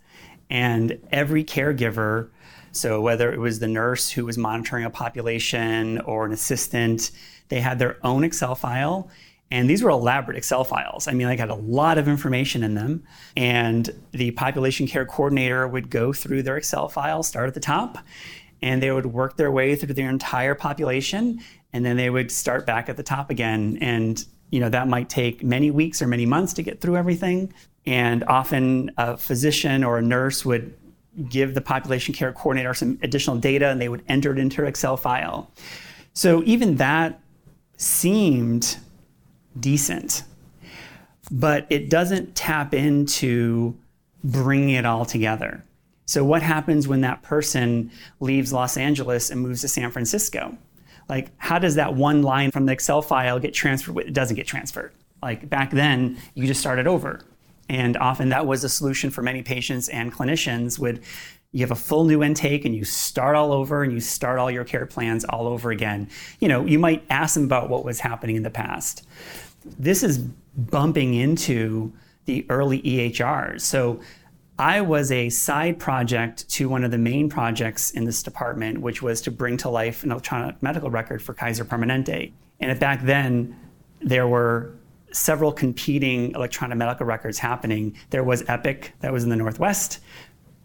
And 0.50 1.00
every 1.12 1.44
caregiver, 1.44 2.30
so 2.72 3.02
whether 3.02 3.32
it 3.32 3.40
was 3.40 3.60
the 3.60 3.68
nurse 3.68 4.10
who 4.10 4.26
was 4.26 4.38
monitoring 4.38 4.86
a 4.86 4.90
population 4.90 6.00
or 6.02 6.26
an 6.26 6.32
assistant, 6.32 7.12
they 7.50 7.60
had 7.60 7.80
their 7.80 7.98
own 8.06 8.24
Excel 8.24 8.56
file. 8.56 9.10
And 9.52 9.70
these 9.70 9.84
were 9.84 9.92
elaborate 9.92 10.36
Excel 10.36 10.64
files. 10.64 11.08
I 11.08 11.12
mean, 11.12 11.28
like 11.28 11.38
had 11.38 11.50
a 11.50 11.56
lot 11.56 12.00
of 12.00 12.08
information 12.08 12.64
in 12.64 12.74
them. 12.74 13.04
And 13.38 13.90
the 14.12 14.32
population 14.32 14.88
care 14.88 15.06
coordinator 15.06 15.68
would 15.68 15.92
go 15.92 16.12
through 16.12 16.44
their 16.44 16.58
Excel 16.58 16.90
file, 16.90 17.22
start 17.22 17.48
at 17.48 17.54
the 17.54 17.60
top, 17.60 18.00
and 18.64 18.82
they 18.82 18.92
would 18.92 19.06
work 19.06 19.38
their 19.38 19.52
way 19.52 19.76
through 19.76 19.94
their 19.94 20.10
entire 20.10 20.56
population. 20.56 21.40
And 21.72 21.86
then 21.86 21.98
they 21.98 22.10
would 22.10 22.32
start 22.32 22.66
back 22.66 22.90
at 22.90 22.98
the 22.98 23.04
top 23.04 23.30
again. 23.30 23.78
And 23.80 24.26
you 24.54 24.60
know 24.60 24.70
that 24.70 24.88
might 24.88 25.10
take 25.10 25.44
many 25.44 25.72
weeks 25.72 26.00
or 26.00 26.06
many 26.06 26.28
months 26.28 26.54
to 26.54 26.62
get 26.62 26.80
through 26.80 26.96
everything 26.96 27.52
and 27.88 28.24
often 28.26 28.92
a 29.00 29.18
physician 29.18 29.84
or 29.84 29.98
a 29.98 30.02
nurse 30.02 30.46
would 30.46 30.76
give 31.28 31.56
the 31.56 31.62
population 31.62 32.14
care 32.14 32.32
coordinator 32.32 32.76
some 32.76 33.00
additional 33.02 33.36
data 33.36 33.70
and 33.70 33.82
they 33.82 33.90
would 33.90 34.04
enter 34.08 34.32
it 34.32 34.38
into 34.38 34.62
an 34.62 34.68
Excel 34.68 34.96
file. 34.96 35.52
So 36.14 36.44
even 36.46 36.76
that 36.76 37.20
seemed 37.84 38.78
decent, 39.60 40.24
but 41.32 41.68
it 41.70 41.90
doesn't 41.90 42.36
tap 42.36 42.74
into 42.74 43.78
bringing 44.24 44.70
it 44.70 44.86
all 44.86 45.06
together. 45.06 45.64
So, 46.06 46.24
what 46.24 46.42
happens 46.42 46.88
when 46.88 47.02
that 47.02 47.22
person 47.24 47.92
leaves 48.20 48.52
Los 48.52 48.78
Angeles 48.78 49.30
and 49.30 49.42
moves 49.42 49.62
to 49.62 49.68
San 49.68 49.92
Francisco? 49.92 50.58
Like, 51.10 51.32
how 51.38 51.60
does 51.60 51.76
that 51.76 51.96
one 51.96 52.24
line 52.24 52.52
from 52.52 52.66
the 52.66 52.74
Excel 52.74 53.02
file 53.02 53.40
get 53.40 53.54
transferred? 53.54 53.98
It 53.98 54.14
doesn't 54.14 54.36
get 54.36 54.48
transferred. 54.48 54.94
Like, 55.22 55.50
back 55.50 55.72
then, 55.72 56.18
you 56.34 56.48
just 56.48 56.60
started 56.60 56.88
over. 56.88 57.22
And 57.70 57.96
often 57.98 58.30
that 58.30 58.46
was 58.46 58.64
a 58.64 58.70
solution 58.70 59.10
for 59.10 59.22
many 59.22 59.42
patients 59.42 59.90
and 59.90 60.14
clinicians 60.14 60.78
would 60.80 61.02
you 61.54 61.62
have 61.62 61.72
a 61.72 61.76
full 61.76 62.04
new 62.04 62.24
intake 62.24 62.66
and 62.66 62.76
you 62.76 62.84
start 62.84 63.36
all 63.36 63.54
over 63.54 63.84
and 63.84 63.94
you 63.94 64.00
start 64.00 64.40
all 64.40 64.52
your 64.52 64.64
care 64.64 64.88
plans 64.88 65.24
all 65.24 65.48
over 65.48 65.72
again. 65.72 66.10
You 66.40 66.48
know, 66.48 66.66
you 66.66 66.80
might 66.80 67.06
ask 67.10 67.36
them 67.36 67.46
about 67.46 67.70
what 67.70 67.86
was 67.86 68.00
happening 68.00 68.36
in 68.36 68.44
the 68.44 68.50
past. 68.50 69.08
This 69.80 70.04
is 70.04 70.18
bumping 70.18 71.14
into 71.14 71.94
the 72.26 72.46
early 72.50 72.82
EHRs. 72.82 73.62
So 73.62 74.02
I 74.58 74.82
was 74.82 75.12
a 75.12 75.30
side 75.30 75.78
project 75.80 76.50
to 76.50 76.68
one 76.68 76.84
of 76.84 76.92
the 76.92 76.98
main 76.98 77.30
projects 77.30 77.92
in 77.92 78.06
this 78.06 78.24
department, 78.24 78.82
which 78.82 79.04
was 79.04 79.22
to 79.22 79.32
bring 79.32 79.58
to 79.58 79.70
life 79.70 80.04
an 80.04 80.12
electronic 80.12 80.62
medical 80.62 80.90
record 80.90 81.22
for 81.22 81.36
Kaiser 81.36 81.66
Permanente. 81.66 82.32
And 82.60 82.80
back 82.80 83.04
then, 83.04 83.56
there 84.02 84.28
were 84.28 84.74
several 85.12 85.52
competing 85.52 86.32
electronic 86.32 86.78
medical 86.78 87.06
records 87.06 87.38
happening. 87.38 87.96
There 88.10 88.24
was 88.24 88.44
Epic 88.48 88.94
that 89.02 89.14
was 89.14 89.24
in 89.24 89.30
the 89.30 89.36
Northwest. 89.36 90.00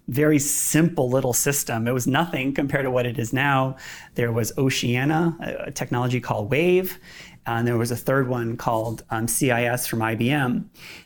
Very 0.09 0.39
simple 0.39 1.11
little 1.11 1.33
system. 1.33 1.87
It 1.87 1.93
was 1.93 2.07
nothing 2.07 2.55
compared 2.55 2.85
to 2.85 2.91
what 2.91 3.07
it 3.07 3.19
is 3.19 3.33
now. 3.33 3.77
There 4.15 4.33
was 4.33 4.57
Oceania, 4.57 5.37
a 5.41 5.71
technology 5.71 6.21
called 6.21 6.51
Wave, 6.51 6.99
and 7.47 7.67
there 7.67 7.79
was 7.79 7.91
a 7.91 7.97
third 7.97 8.29
one 8.29 8.57
called 8.57 9.05
um, 9.11 9.29
CIS 9.29 9.87
from 9.87 10.01
IBM. 10.01 10.65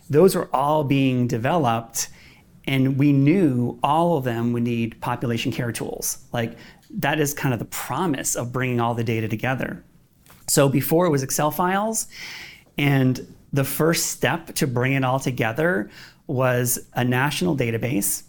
Those 0.09 0.35
were 0.35 0.49
all 0.55 0.85
being 0.85 1.27
developed, 1.27 2.09
and 2.65 2.99
we 2.99 3.13
knew 3.13 3.79
all 3.83 4.17
of 4.17 4.25
them 4.25 4.53
would 4.53 4.63
need 4.63 5.01
population 5.01 5.53
care 5.53 5.73
tools. 5.73 6.19
Like 6.33 6.57
that 6.91 7.21
is 7.21 7.35
kind 7.35 7.53
of 7.53 7.59
the 7.59 7.67
promise 7.67 8.35
of 8.35 8.53
bringing 8.53 8.81
all 8.81 8.95
the 8.95 9.05
data 9.05 9.29
together. 9.29 9.85
So 10.49 10.69
before 10.69 11.07
it 11.07 11.11
was 11.11 11.23
Excel 11.23 11.51
files, 11.51 12.09
and 12.79 13.35
the 13.53 13.65
first 13.65 14.07
step 14.07 14.55
to 14.55 14.67
bring 14.67 14.93
it 14.93 15.05
all 15.05 15.21
together 15.21 15.91
was 16.27 16.89
a 16.95 17.05
national 17.05 17.57
database 17.57 18.23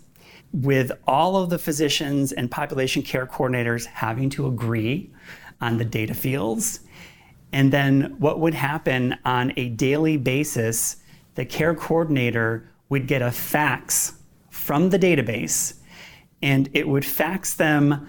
with 0.54 0.92
all 1.08 1.36
of 1.36 1.50
the 1.50 1.58
physicians 1.58 2.32
and 2.32 2.50
population 2.50 3.02
care 3.02 3.26
coordinators 3.26 3.86
having 3.86 4.30
to 4.30 4.48
agree 4.48 5.12
on 5.60 5.78
the 5.78 5.86
data 5.86 6.14
fields. 6.14 6.82
And 7.52 7.74
then 7.74 8.16
what 8.20 8.40
would 8.40 8.54
happen 8.54 9.18
on 9.26 9.52
a 9.58 9.70
daily 9.70 10.18
basis, 10.18 10.98
the 11.36 11.46
care 11.46 11.74
coordinator 11.74 12.70
would 12.90 13.08
get 13.08 13.22
a 13.22 13.32
fax 13.32 14.14
from 14.50 14.90
the 14.92 15.00
database 15.00 15.76
and 16.44 16.70
it 16.74 16.88
would 16.88 17.06
fax 17.06 17.56
them 17.56 18.08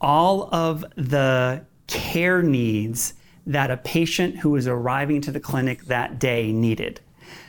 all 0.00 0.48
of 0.54 0.84
the 0.96 1.64
care 1.88 2.42
needs 2.42 3.14
that 3.46 3.70
a 3.70 3.76
patient 3.76 4.38
who 4.38 4.50
was 4.50 4.68
arriving 4.68 5.20
to 5.20 5.32
the 5.32 5.40
clinic 5.40 5.84
that 5.86 6.18
day 6.18 6.52
needed. 6.52 7.00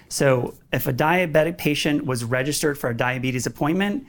So, 0.09 0.55
if 0.71 0.85
a 0.85 0.93
diabetic 0.93 1.57
patient 1.57 2.05
was 2.05 2.23
registered 2.23 2.77
for 2.77 2.89
a 2.89 2.97
diabetes 2.97 3.45
appointment, 3.47 4.05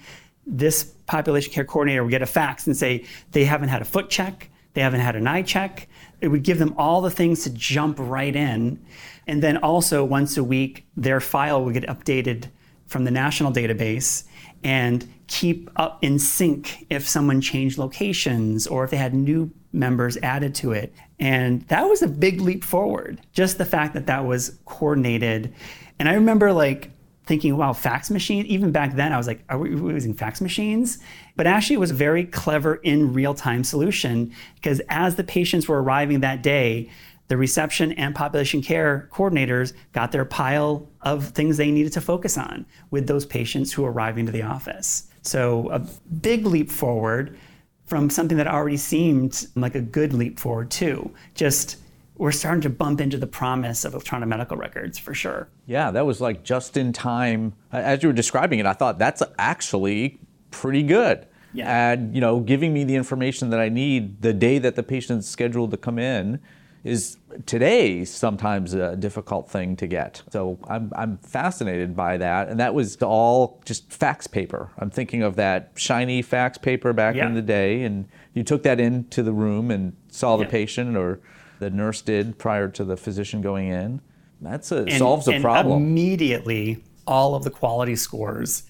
this 0.46 0.84
population 1.06 1.52
care 1.52 1.64
coordinator 1.64 2.02
would 2.02 2.10
get 2.10 2.22
a 2.22 2.26
fax 2.26 2.66
and 2.66 2.76
say 2.76 3.04
they 3.32 3.44
haven't 3.44 3.68
had 3.68 3.82
a 3.82 3.84
foot 3.84 4.10
check, 4.10 4.50
they 4.74 4.80
haven't 4.80 5.00
had 5.00 5.16
an 5.16 5.26
eye 5.26 5.42
check. 5.42 5.88
It 6.20 6.28
would 6.28 6.42
give 6.42 6.58
them 6.58 6.74
all 6.76 7.00
the 7.00 7.10
things 7.10 7.44
to 7.44 7.50
jump 7.50 7.96
right 7.98 8.34
in. 8.34 8.84
And 9.26 9.42
then 9.42 9.56
also, 9.58 10.04
once 10.04 10.36
a 10.36 10.44
week, 10.44 10.86
their 10.96 11.20
file 11.20 11.64
would 11.64 11.74
get 11.74 11.86
updated 11.86 12.48
from 12.86 13.04
the 13.04 13.10
national 13.10 13.52
database 13.52 14.24
and 14.62 15.06
keep 15.26 15.70
up 15.76 16.02
in 16.02 16.18
sync 16.18 16.86
if 16.90 17.08
someone 17.08 17.40
changed 17.40 17.78
locations 17.78 18.66
or 18.66 18.84
if 18.84 18.90
they 18.90 18.96
had 18.96 19.14
new 19.14 19.50
members 19.72 20.16
added 20.18 20.54
to 20.56 20.72
it. 20.72 20.92
And 21.18 21.62
that 21.68 21.84
was 21.84 22.02
a 22.02 22.08
big 22.08 22.40
leap 22.40 22.64
forward. 22.64 23.20
Just 23.32 23.58
the 23.58 23.64
fact 23.64 23.94
that 23.94 24.06
that 24.06 24.24
was 24.24 24.58
coordinated. 24.64 25.54
And 25.98 26.08
I 26.08 26.14
remember 26.14 26.52
like 26.52 26.90
thinking, 27.26 27.56
wow, 27.56 27.72
fax 27.72 28.10
machine. 28.10 28.44
Even 28.46 28.70
back 28.70 28.94
then, 28.94 29.12
I 29.12 29.16
was 29.16 29.26
like, 29.26 29.42
are 29.48 29.58
we 29.58 29.70
using 29.70 30.14
fax 30.14 30.40
machines? 30.40 30.98
But 31.36 31.46
actually, 31.46 31.74
it 31.74 31.80
was 31.80 31.90
a 31.90 31.94
very 31.94 32.24
clever 32.24 32.76
in 32.76 33.12
real 33.12 33.34
time 33.34 33.64
solution 33.64 34.32
because 34.56 34.80
as 34.88 35.16
the 35.16 35.24
patients 35.24 35.66
were 35.66 35.82
arriving 35.82 36.20
that 36.20 36.42
day, 36.42 36.90
the 37.28 37.36
reception 37.36 37.92
and 37.92 38.14
population 38.14 38.60
care 38.60 39.08
coordinators 39.12 39.72
got 39.92 40.12
their 40.12 40.26
pile 40.26 40.88
of 41.00 41.28
things 41.28 41.56
they 41.56 41.70
needed 41.70 41.92
to 41.94 42.00
focus 42.00 42.36
on 42.36 42.66
with 42.90 43.06
those 43.06 43.24
patients 43.24 43.72
who 43.72 43.82
were 43.82 43.92
arriving 43.92 44.20
into 44.20 44.32
the 44.32 44.42
office. 44.42 45.08
So, 45.22 45.70
a 45.70 45.78
big 46.20 46.44
leap 46.44 46.70
forward 46.70 47.38
from 47.86 48.10
something 48.10 48.36
that 48.36 48.46
already 48.46 48.76
seemed 48.76 49.46
like 49.56 49.74
a 49.74 49.80
good 49.80 50.12
leap 50.12 50.38
forward, 50.38 50.70
too. 50.70 51.10
Just 51.34 51.78
we're 52.16 52.32
starting 52.32 52.60
to 52.60 52.70
bump 52.70 53.00
into 53.00 53.16
the 53.16 53.26
promise 53.26 53.84
of 53.84 53.92
electronic 53.92 54.28
medical 54.28 54.56
records 54.56 54.98
for 54.98 55.14
sure. 55.14 55.48
Yeah, 55.66 55.90
that 55.90 56.06
was 56.06 56.20
like 56.20 56.44
just 56.44 56.76
in 56.76 56.92
time. 56.92 57.54
As 57.72 58.02
you 58.02 58.08
were 58.08 58.14
describing 58.14 58.60
it, 58.60 58.66
I 58.66 58.72
thought 58.72 58.98
that's 58.98 59.22
actually 59.38 60.20
pretty 60.50 60.82
good. 60.82 61.26
Yeah. 61.52 61.92
And 61.92 62.14
you 62.14 62.20
know, 62.20 62.40
giving 62.40 62.72
me 62.72 62.84
the 62.84 62.94
information 62.94 63.50
that 63.50 63.60
I 63.60 63.68
need 63.68 64.22
the 64.22 64.32
day 64.32 64.58
that 64.58 64.76
the 64.76 64.82
patient's 64.82 65.28
scheduled 65.28 65.70
to 65.72 65.76
come 65.76 65.98
in 65.98 66.40
is 66.84 67.16
today 67.46 68.04
sometimes 68.04 68.74
a 68.74 68.94
difficult 68.94 69.48
thing 69.48 69.74
to 69.74 69.86
get. 69.86 70.22
So 70.30 70.58
I'm, 70.68 70.92
I'm 70.94 71.16
fascinated 71.16 71.96
by 71.96 72.18
that. 72.18 72.48
And 72.48 72.60
that 72.60 72.74
was 72.74 72.96
all 73.02 73.62
just 73.64 73.90
fax 73.90 74.26
paper. 74.26 74.70
I'm 74.78 74.90
thinking 74.90 75.22
of 75.22 75.36
that 75.36 75.70
shiny 75.76 76.20
fax 76.20 76.58
paper 76.58 76.92
back 76.92 77.16
yeah. 77.16 77.26
in 77.26 77.34
the 77.34 77.42
day. 77.42 77.82
And 77.84 78.06
you 78.34 78.44
took 78.44 78.62
that 78.64 78.80
into 78.80 79.22
the 79.22 79.32
room 79.32 79.70
and 79.70 79.96
saw 80.08 80.36
the 80.36 80.44
yeah. 80.44 80.50
patient 80.50 80.96
or 80.96 81.20
the 81.58 81.70
nurse 81.70 82.02
did 82.02 82.38
prior 82.38 82.68
to 82.68 82.84
the 82.84 82.96
physician 82.96 83.40
going 83.40 83.68
in. 83.68 84.00
That's 84.40 84.72
a, 84.72 84.78
and, 84.78 84.98
solves 84.98 85.28
a 85.28 85.32
and 85.32 85.42
problem. 85.42 85.82
Immediately, 85.82 86.82
all 87.06 87.34
of 87.34 87.44
the 87.44 87.50
quality 87.50 87.96
scores 87.96 88.64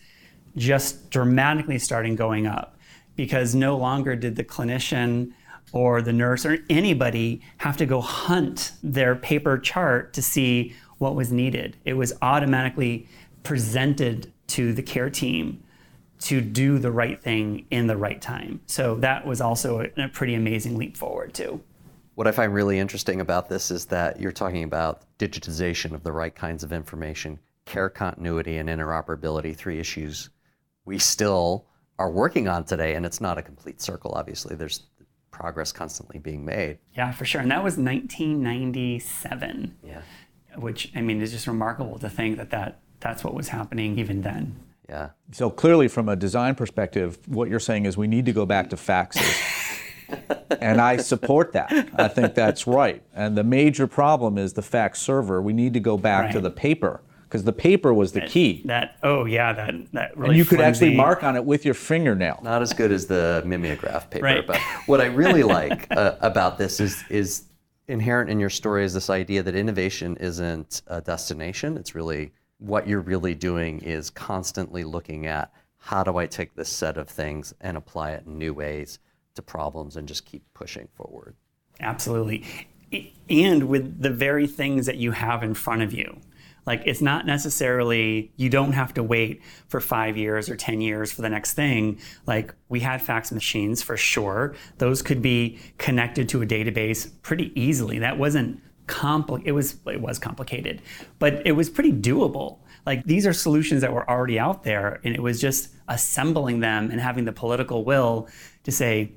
just 0.56 1.10
dramatically 1.10 1.78
starting 1.78 2.14
going 2.14 2.46
up 2.46 2.78
because 3.16 3.54
no 3.54 3.76
longer 3.76 4.14
did 4.16 4.36
the 4.36 4.44
clinician 4.44 5.32
or 5.72 6.00
the 6.02 6.12
nurse 6.12 6.46
or 6.46 6.58
anybody 6.70 7.42
have 7.58 7.76
to 7.76 7.86
go 7.86 8.00
hunt 8.00 8.72
their 8.82 9.16
paper 9.16 9.58
chart 9.58 10.12
to 10.14 10.22
see 10.22 10.74
what 10.98 11.16
was 11.16 11.32
needed. 11.32 11.76
It 11.84 11.94
was 11.94 12.12
automatically 12.22 13.08
presented 13.42 14.32
to 14.48 14.72
the 14.72 14.82
care 14.82 15.10
team 15.10 15.62
to 16.20 16.40
do 16.40 16.78
the 16.78 16.90
right 16.90 17.20
thing 17.20 17.66
in 17.70 17.86
the 17.86 17.96
right 17.96 18.22
time. 18.22 18.60
So 18.66 18.94
that 18.96 19.26
was 19.26 19.40
also 19.40 19.90
a 19.96 20.08
pretty 20.08 20.34
amazing 20.34 20.78
leap 20.78 20.96
forward, 20.96 21.34
too. 21.34 21.60
What 22.14 22.28
I 22.28 22.32
find 22.32 22.54
really 22.54 22.78
interesting 22.78 23.20
about 23.20 23.48
this 23.48 23.70
is 23.70 23.86
that 23.86 24.20
you're 24.20 24.32
talking 24.32 24.62
about 24.62 25.02
digitization 25.18 25.94
of 25.94 26.04
the 26.04 26.12
right 26.12 26.34
kinds 26.34 26.62
of 26.62 26.72
information, 26.72 27.40
care 27.64 27.88
continuity, 27.88 28.58
and 28.58 28.68
interoperability, 28.68 29.56
three 29.56 29.80
issues 29.80 30.30
we 30.84 30.98
still 30.98 31.66
are 31.98 32.10
working 32.10 32.46
on 32.46 32.64
today. 32.64 32.94
And 32.94 33.04
it's 33.04 33.20
not 33.20 33.38
a 33.38 33.42
complete 33.42 33.80
circle, 33.80 34.12
obviously. 34.12 34.54
There's 34.54 34.84
progress 35.30 35.72
constantly 35.72 36.20
being 36.20 36.44
made. 36.44 36.78
Yeah, 36.96 37.10
for 37.10 37.24
sure. 37.24 37.40
And 37.40 37.50
that 37.50 37.64
was 37.64 37.76
1997. 37.76 39.76
Yeah. 39.82 40.02
Which, 40.56 40.92
I 40.94 41.00
mean, 41.00 41.20
is 41.20 41.32
just 41.32 41.48
remarkable 41.48 41.98
to 41.98 42.08
think 42.08 42.36
that, 42.36 42.50
that 42.50 42.80
that's 43.00 43.24
what 43.24 43.34
was 43.34 43.48
happening 43.48 43.98
even 43.98 44.22
then. 44.22 44.54
Yeah. 44.88 45.10
So 45.32 45.50
clearly, 45.50 45.88
from 45.88 46.08
a 46.08 46.14
design 46.14 46.54
perspective, 46.54 47.18
what 47.26 47.48
you're 47.48 47.58
saying 47.58 47.86
is 47.86 47.96
we 47.96 48.06
need 48.06 48.26
to 48.26 48.32
go 48.32 48.46
back 48.46 48.70
to 48.70 48.76
faxes. 48.76 49.50
and 50.60 50.80
I 50.80 50.96
support 50.98 51.52
that. 51.52 51.72
I 51.94 52.08
think 52.08 52.34
that's 52.34 52.66
right. 52.66 53.02
And 53.14 53.36
the 53.36 53.44
major 53.44 53.86
problem 53.86 54.38
is 54.38 54.52
the 54.52 54.62
fax 54.62 55.00
server. 55.00 55.40
We 55.42 55.52
need 55.52 55.74
to 55.74 55.80
go 55.80 55.96
back 55.96 56.24
right. 56.24 56.32
to 56.32 56.40
the 56.40 56.50
paper 56.50 57.00
because 57.34 57.44
the 57.44 57.52
paper 57.52 57.92
was 57.92 58.12
the 58.12 58.20
that, 58.20 58.30
key. 58.30 58.62
That 58.64 58.96
oh 59.02 59.24
yeah, 59.24 59.52
that 59.52 59.74
that 59.92 60.16
really. 60.16 60.30
And 60.30 60.38
you 60.38 60.44
could 60.44 60.58
flimsy. 60.58 60.86
actually 60.86 60.96
mark 60.96 61.24
on 61.24 61.34
it 61.34 61.44
with 61.44 61.64
your 61.64 61.74
fingernail. 61.74 62.40
Not 62.44 62.62
as 62.62 62.72
good 62.72 62.92
as 62.92 63.06
the 63.06 63.42
mimeograph 63.44 64.08
paper, 64.08 64.24
right. 64.24 64.46
but 64.46 64.60
what 64.86 65.00
I 65.00 65.06
really 65.06 65.42
like 65.58 65.88
uh, 65.90 66.16
about 66.20 66.58
this 66.58 66.78
is 66.78 67.02
is 67.10 67.44
inherent 67.88 68.30
in 68.30 68.38
your 68.38 68.50
story 68.50 68.84
is 68.84 68.94
this 68.94 69.10
idea 69.10 69.42
that 69.42 69.54
innovation 69.54 70.16
isn't 70.18 70.82
a 70.86 71.00
destination. 71.00 71.76
It's 71.76 71.94
really 71.94 72.32
what 72.58 72.86
you're 72.86 73.00
really 73.00 73.34
doing 73.34 73.80
is 73.80 74.10
constantly 74.10 74.84
looking 74.84 75.26
at 75.26 75.52
how 75.78 76.02
do 76.02 76.16
I 76.16 76.26
take 76.26 76.54
this 76.54 76.68
set 76.68 76.96
of 76.96 77.08
things 77.08 77.52
and 77.60 77.76
apply 77.76 78.12
it 78.12 78.26
in 78.26 78.38
new 78.38 78.54
ways 78.54 79.00
to 79.34 79.42
problems 79.42 79.96
and 79.96 80.08
just 80.08 80.24
keep 80.24 80.42
pushing 80.54 80.88
forward. 80.94 81.36
Absolutely. 81.80 82.44
And 83.28 83.64
with 83.64 84.00
the 84.00 84.10
very 84.10 84.46
things 84.46 84.86
that 84.86 84.96
you 84.96 85.12
have 85.12 85.42
in 85.42 85.54
front 85.54 85.82
of 85.82 85.92
you. 85.92 86.20
Like 86.66 86.82
it's 86.86 87.02
not 87.02 87.26
necessarily, 87.26 88.32
you 88.36 88.48
don't 88.48 88.72
have 88.72 88.94
to 88.94 89.02
wait 89.02 89.42
for 89.68 89.80
five 89.80 90.16
years 90.16 90.48
or 90.48 90.56
10 90.56 90.80
years 90.80 91.12
for 91.12 91.22
the 91.22 91.28
next 91.28 91.52
thing. 91.52 91.98
Like 92.26 92.54
we 92.68 92.80
had 92.80 93.02
fax 93.02 93.30
machines 93.30 93.82
for 93.82 93.96
sure. 93.96 94.54
Those 94.78 95.02
could 95.02 95.20
be 95.20 95.58
connected 95.76 96.28
to 96.30 96.42
a 96.42 96.46
database 96.46 97.10
pretty 97.22 97.52
easily. 97.60 97.98
That 97.98 98.18
wasn't 98.18 98.62
complicated. 98.86 99.48
It 99.48 99.52
was, 99.52 99.76
it 99.86 100.00
was 100.00 100.18
complicated, 100.18 100.80
but 101.18 101.46
it 101.46 101.52
was 101.52 101.68
pretty 101.68 101.92
doable. 101.92 102.60
Like 102.86 103.04
these 103.04 103.26
are 103.26 103.32
solutions 103.32 103.80
that 103.82 103.92
were 103.92 104.08
already 104.08 104.38
out 104.38 104.62
there 104.62 105.00
and 105.04 105.14
it 105.14 105.22
was 105.22 105.40
just 105.40 105.68
assembling 105.88 106.60
them 106.60 106.90
and 106.90 107.00
having 107.00 107.24
the 107.24 107.32
political 107.32 107.84
will 107.84 108.28
to 108.62 108.72
say, 108.72 109.12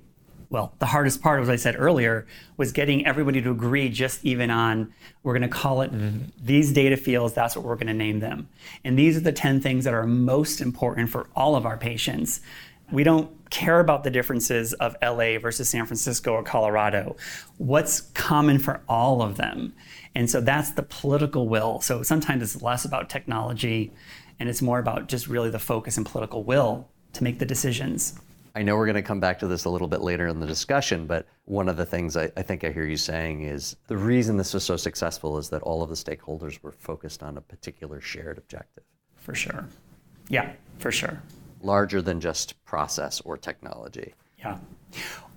well, 0.50 0.74
the 0.80 0.86
hardest 0.86 1.22
part, 1.22 1.42
as 1.42 1.50
I 1.50 1.58
said 1.58 1.76
earlier, 1.78 2.26
was 2.56 2.72
getting 2.72 3.06
everybody 3.06 3.42
to 3.42 3.52
agree 3.52 3.90
just 3.90 4.24
even 4.24 4.50
on 4.50 4.94
we're 5.24 5.34
going 5.34 5.42
to 5.42 5.48
call 5.50 5.82
it 5.82 5.92
mm-hmm. 5.92 6.26
these 6.42 6.72
data 6.72 6.96
fields, 6.96 7.34
that's 7.34 7.56
what 7.56 7.66
we're 7.66 7.76
going 7.76 7.88
to 7.88 7.94
name 7.94 8.20
them. 8.20 8.48
And 8.84 8.98
these 8.98 9.18
are 9.18 9.22
the 9.22 9.34
10 9.34 9.60
things 9.60 9.84
that 9.84 9.94
are 9.94 10.08
most 10.08 10.62
important 10.62 11.10
for 11.10 11.28
all 11.36 11.56
of 11.56 11.66
our 11.66 11.78
patients. 11.78 12.40
We 12.92 13.04
don't 13.04 13.30
care 13.50 13.82
about 13.82 14.06
the 14.06 14.10
differences 14.10 14.74
of 14.74 14.96
LA 15.02 15.38
versus 15.38 15.68
San 15.68 15.86
Francisco 15.86 16.32
or 16.32 16.44
Colorado. 16.44 17.18
What's 17.58 18.02
common 18.14 18.60
for 18.60 18.82
all 18.88 19.22
of 19.22 19.36
them? 19.36 19.74
And 20.16 20.30
so 20.30 20.40
that's 20.40 20.72
the 20.72 20.84
political 20.84 21.50
will. 21.50 21.82
So 21.82 22.04
sometimes 22.04 22.42
it's 22.42 22.62
less 22.62 22.86
about 22.86 23.10
technology 23.10 23.92
and 24.40 24.48
it's 24.48 24.62
more 24.62 24.80
about 24.80 25.08
just 25.08 25.28
really 25.28 25.50
the 25.50 25.60
focus 25.60 25.98
and 25.98 26.06
political 26.06 26.44
will 26.44 26.88
to 27.14 27.24
make 27.24 27.40
the 27.40 27.46
decisions. 27.46 28.18
I 28.58 28.64
know 28.64 28.76
we're 28.76 28.88
going 28.88 28.96
to 28.96 29.04
come 29.04 29.20
back 29.20 29.38
to 29.40 29.48
this 29.48 29.66
a 29.66 29.70
little 29.70 29.88
bit 29.88 30.02
later 30.02 30.26
in 30.26 30.40
the 30.40 30.48
discussion, 30.48 31.06
but 31.06 31.28
one 31.46 31.70
of 31.70 31.78
the 31.78 31.86
things 31.86 32.18
I, 32.18 32.32
I, 32.36 32.42
think 32.42 32.64
I 32.64 32.72
hear 32.72 32.86
you 32.86 32.98
saying 32.98 33.44
is 33.44 33.76
the 33.86 33.96
reason 33.96 34.36
this 34.36 34.52
was 34.52 34.64
so 34.64 34.76
successful 34.76 35.38
is 35.38 35.50
that 35.50 35.62
all 35.62 35.84
of 35.84 35.90
the 35.90 35.96
stakeholders 35.96 36.60
were 36.64 36.72
focused 36.72 37.22
on 37.22 37.38
a 37.38 37.42
particular 37.42 38.02
shared 38.02 38.40
objective. 38.40 38.84
For 39.16 39.36
sure. 39.36 39.68
Yeah, 40.30 40.54
for 40.80 40.92
sure. 40.92 41.22
Larger 41.62 42.02
than 42.02 42.20
just 42.20 42.56
process 42.66 43.22
or 43.22 43.38
technology. 43.38 44.16
Yeah. 44.40 44.58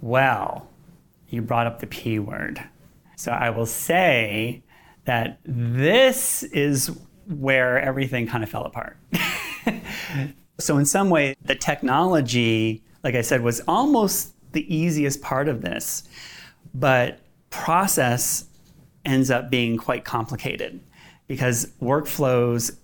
Well, 0.01 0.67
you 1.29 1.43
brought 1.43 1.67
up 1.67 1.81
the 1.81 1.89
P 1.89 2.19
word. 2.21 2.65
So 3.17 3.33
I 3.33 3.51
will 3.51 3.67
say 3.67 4.63
that 5.05 5.41
this 5.45 6.43
is 6.43 6.99
where 7.29 7.79
everything 7.79 8.27
kind 8.27 8.43
of 8.43 8.49
fell 8.49 8.65
apart. 8.65 8.97
so, 10.59 10.79
in 10.79 10.87
some 10.87 11.11
way, 11.11 11.37
the 11.45 11.55
technology 11.55 12.83
like 13.03 13.15
I 13.15 13.23
said, 13.23 13.43
was 13.43 13.61
almost 13.67 14.33
the 14.53 14.75
easiest 14.75 15.23
part 15.23 15.49
of 15.49 15.63
this. 15.63 16.05
But 16.75 17.21
process 17.51 18.45
ends 19.05 19.31
up 19.31 19.51
being 19.51 19.77
quite 19.77 20.05
complicated 20.05 20.81
because 21.27 21.67
workflows, 21.81 22.77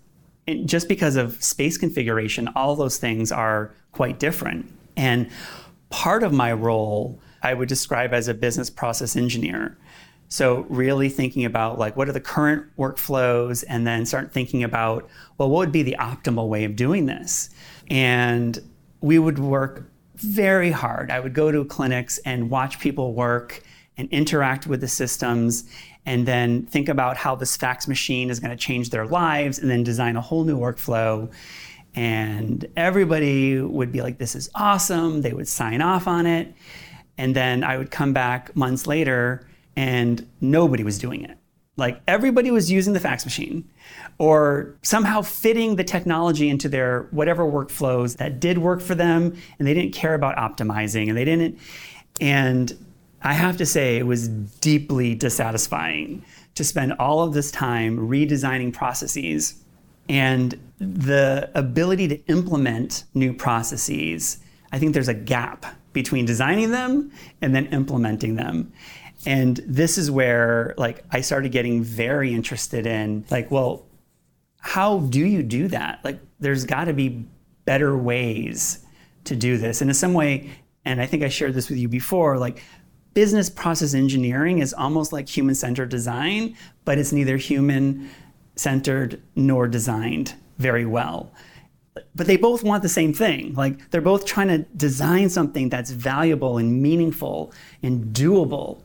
just 0.65 0.89
because 0.89 1.17
of 1.17 1.43
space 1.43 1.77
configuration, 1.77 2.49
all 2.57 2.77
those 2.77 2.99
things 2.99 3.31
are 3.31 3.75
quite 3.93 4.19
different. 4.19 4.73
And 4.97 5.29
part 5.91 6.23
of 6.23 6.33
my 6.33 6.53
role 6.53 7.21
I 7.43 7.55
would 7.55 7.69
describe 7.69 8.13
as 8.13 8.29
a 8.29 8.35
business 8.35 8.71
process 8.71 9.15
engineer. 9.15 9.77
So 10.29 10.67
really 10.69 11.09
thinking 11.09 11.45
about 11.45 11.79
like 11.79 11.97
what 11.97 12.09
are 12.09 12.13
the 12.13 12.21
current 12.21 12.67
workflows 12.77 13.65
and 13.69 13.87
then 13.87 14.05
start 14.05 14.33
thinking 14.33 14.65
about 14.65 15.09
well 15.39 15.49
what 15.49 15.59
would 15.59 15.73
be 15.73 15.83
the 15.83 15.97
optimal 16.01 16.49
way 16.49 16.65
of 16.65 16.75
doing 16.75 17.07
this. 17.07 17.51
And 17.89 18.59
we 19.01 19.19
would 19.19 19.39
work 19.39 19.89
very 20.17 20.71
hard. 20.71 21.11
I 21.11 21.21
would 21.21 21.35
go 21.35 21.51
to 21.51 21.65
clinics 21.65 22.19
and 22.19 22.51
watch 22.51 22.79
people 22.79 23.15
work 23.15 23.63
and 23.97 24.09
interact 24.11 24.67
with 24.67 24.81
the 24.81 24.89
systems 24.89 25.65
and 26.05 26.27
then 26.27 26.67
think 26.67 26.89
about 26.89 27.17
how 27.17 27.35
this 27.35 27.57
fax 27.57 27.89
machine 27.89 28.31
is 28.31 28.39
going 28.39 28.51
to 28.51 28.57
change 28.57 28.91
their 28.91 29.07
lives 29.07 29.59
and 29.59 29.69
then 29.69 29.83
design 29.83 30.17
a 30.17 30.21
whole 30.21 30.45
new 30.45 30.59
workflow. 30.59 31.31
And 31.95 32.65
everybody 32.77 33.61
would 33.61 33.91
be 33.91 34.03
like, 34.03 34.19
this 34.19 34.35
is 34.35 34.49
awesome. 34.55 35.23
They 35.23 35.33
would 35.33 35.49
sign 35.49 35.81
off 35.81 36.07
on 36.07 36.27
it. 36.27 36.55
And 37.19 37.35
then 37.35 37.65
I 37.65 37.79
would 37.79 37.91
come 37.91 38.13
back 38.13 38.55
months 38.55 38.87
later 38.87 39.49
and 39.75 40.29
nobody 40.41 40.85
was 40.85 40.99
doing 40.99 41.23
it. 41.23 41.39
Like 41.77 42.01
everybody 42.09 42.51
was 42.51 42.71
using 42.71 42.95
the 42.95 43.01
fax 43.01 43.25
machine 43.25 43.69
or 44.19 44.75
somehow 44.83 45.21
fitting 45.21 45.77
the 45.77 45.85
technology 45.85 46.49
into 46.49 46.69
their 46.69 47.03
whatever 47.11 47.45
workflows 47.45 48.17
that 48.17 48.41
did 48.41 48.59
work 48.59 48.81
for 48.81 48.95
them 48.95 49.37
and 49.59 49.69
they 49.69 49.75
didn't 49.75 49.93
care 49.93 50.15
about 50.15 50.37
optimizing 50.37 51.09
and 51.09 51.17
they 51.17 51.25
didn't 51.25 51.59
and 52.19 52.73
I 53.23 53.33
have 53.33 53.57
to 53.59 53.67
say 53.67 53.97
it 53.97 54.07
was 54.07 54.29
deeply 54.29 55.15
dissatisfying 55.15 56.25
to 56.55 56.65
spend 56.65 56.95
all 56.95 57.23
of 57.23 57.35
this 57.35 57.51
time 57.51 57.99
redesigning 57.99 58.73
processes 58.73 59.63
and 60.09 60.59
the 60.79 61.51
ability 61.55 62.09
to 62.09 62.25
implement 62.27 63.05
new 63.15 63.35
processes. 63.35 64.39
I 64.73 64.79
think 64.79 64.95
there's 64.95 65.09
a 65.09 65.15
gap 65.15 65.67
between 65.93 66.25
designing 66.25 66.71
them 66.71 67.11
and 67.43 67.55
then 67.55 67.67
implementing 67.67 68.37
them. 68.37 68.73
And 69.27 69.57
this 69.67 69.99
is 69.99 70.11
where 70.11 70.75
like 70.79 71.05
I 71.11 71.21
started 71.21 71.51
getting 71.51 71.83
very 71.83 72.33
interested 72.33 72.87
in 72.87 73.25
like, 73.29 73.51
well, 73.51 73.85
how 74.61 75.01
do 75.01 75.21
you 75.21 75.43
do 75.43 75.69
that? 75.69 76.01
Like 76.05 76.21
there's 76.39 76.65
got 76.65 76.85
to 76.85 76.93
be 76.93 77.27
better 77.65 77.97
ways 77.97 78.85
to 79.25 79.35
do 79.37 79.59
this. 79.59 79.81
And 79.81 79.91
in 79.91 79.95
some 79.95 80.15
way, 80.15 80.51
and 80.85 81.03
I 81.03 81.07
think 81.07 81.25
I 81.25 81.29
shared 81.29 81.55
this 81.55 81.69
with 81.69 81.79
you 81.79 81.89
before, 81.89 82.39
like 82.39 82.63
business 83.15 83.51
process 83.51 83.95
engineering 83.95 84.61
is 84.61 84.73
almost 84.73 85.13
like 85.13 85.29
human 85.29 85.57
centered 85.57 85.89
design, 85.89 86.57
but 86.85 86.97
it's 86.97 87.13
neither 87.13 87.37
human 87.37 88.09
centered 88.55 89.21
nor 89.35 89.67
designed 89.67 90.35
very 90.59 90.87
well. 90.87 91.33
But 92.15 92.27
they 92.29 92.37
both 92.37 92.63
want 92.63 92.83
the 92.83 92.89
same 92.89 93.13
thing. 93.13 93.55
Like 93.55 93.91
they're 93.91 94.01
both 94.01 94.25
trying 94.25 94.49
to 94.49 94.59
design 94.77 95.31
something 95.31 95.69
that's 95.69 95.91
valuable 95.91 96.59
and 96.59 96.81
meaningful 96.81 97.53
and 97.83 98.15
doable. 98.15 98.83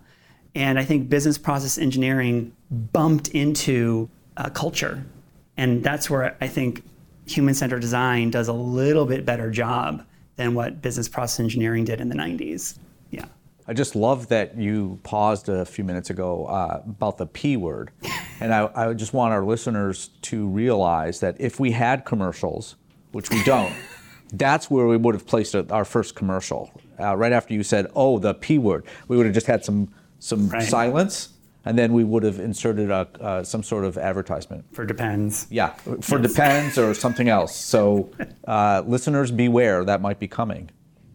And 0.55 0.77
I 0.77 0.83
think 0.83 1.09
business 1.09 1.37
process 1.37 1.77
engineering 1.77 2.53
bumped 2.69 3.29
into 3.29 4.09
a 4.37 4.49
culture. 4.49 5.05
And 5.57 5.83
that's 5.83 6.09
where 6.09 6.35
I 6.41 6.47
think 6.47 6.83
human 7.25 7.53
centered 7.53 7.81
design 7.81 8.31
does 8.31 8.47
a 8.47 8.53
little 8.53 9.05
bit 9.05 9.25
better 9.25 9.49
job 9.51 10.05
than 10.35 10.53
what 10.53 10.81
business 10.81 11.07
process 11.07 11.39
engineering 11.39 11.85
did 11.85 12.01
in 12.01 12.09
the 12.09 12.15
90s. 12.15 12.77
Yeah. 13.11 13.25
I 13.67 13.73
just 13.73 13.95
love 13.95 14.27
that 14.29 14.57
you 14.57 14.99
paused 15.03 15.47
a 15.49 15.65
few 15.65 15.83
minutes 15.83 16.09
ago 16.09 16.45
uh, 16.45 16.81
about 16.85 17.17
the 17.17 17.25
P 17.25 17.57
word. 17.57 17.91
And 18.41 18.51
I, 18.51 18.71
I 18.73 18.93
just 18.95 19.13
want 19.13 19.33
our 19.33 19.45
listeners 19.45 20.09
to 20.23 20.47
realize 20.47 21.19
that 21.19 21.39
if 21.39 21.59
we 21.59 21.69
had 21.69 22.05
commercials, 22.05 22.75
which 23.11 23.29
we 23.29 23.43
don't, 23.43 23.71
that's 24.33 24.67
where 24.67 24.87
we 24.87 24.97
would 24.97 25.13
have 25.13 25.27
placed 25.27 25.53
our 25.55 25.85
first 25.85 26.15
commercial. 26.15 26.71
Uh, 26.99 27.15
right 27.15 27.33
after 27.33 27.53
you 27.53 27.61
said, 27.61 27.85
oh, 27.95 28.17
the 28.17 28.33
P 28.33 28.57
word, 28.57 28.83
we 29.07 29.15
would 29.15 29.27
have 29.27 29.35
just 29.35 29.45
had 29.45 29.63
some, 29.63 29.93
some 30.21 30.47
right. 30.47 30.63
silence 30.63 31.33
and 31.65 31.77
then 31.77 31.93
we 31.93 32.03
would 32.03 32.23
have 32.23 32.39
inserted 32.39 32.89
a, 32.89 33.07
uh, 33.19 33.43
some 33.43 33.61
sort 33.61 33.85
of 33.85 33.97
advertisement. 33.97 34.65
For 34.73 34.85
Depends. 34.85 35.47
Yeah, 35.49 35.69
for 36.01 36.19
yes. 36.19 36.31
Depends 36.31 36.77
or 36.77 36.93
something 36.93 37.29
else. 37.29 37.55
So, 37.55 38.09
uh, 38.47 38.83
listeners, 38.85 39.31
beware, 39.31 39.85
that 39.85 40.01
might 40.01 40.19
be 40.19 40.27
coming. 40.27 40.71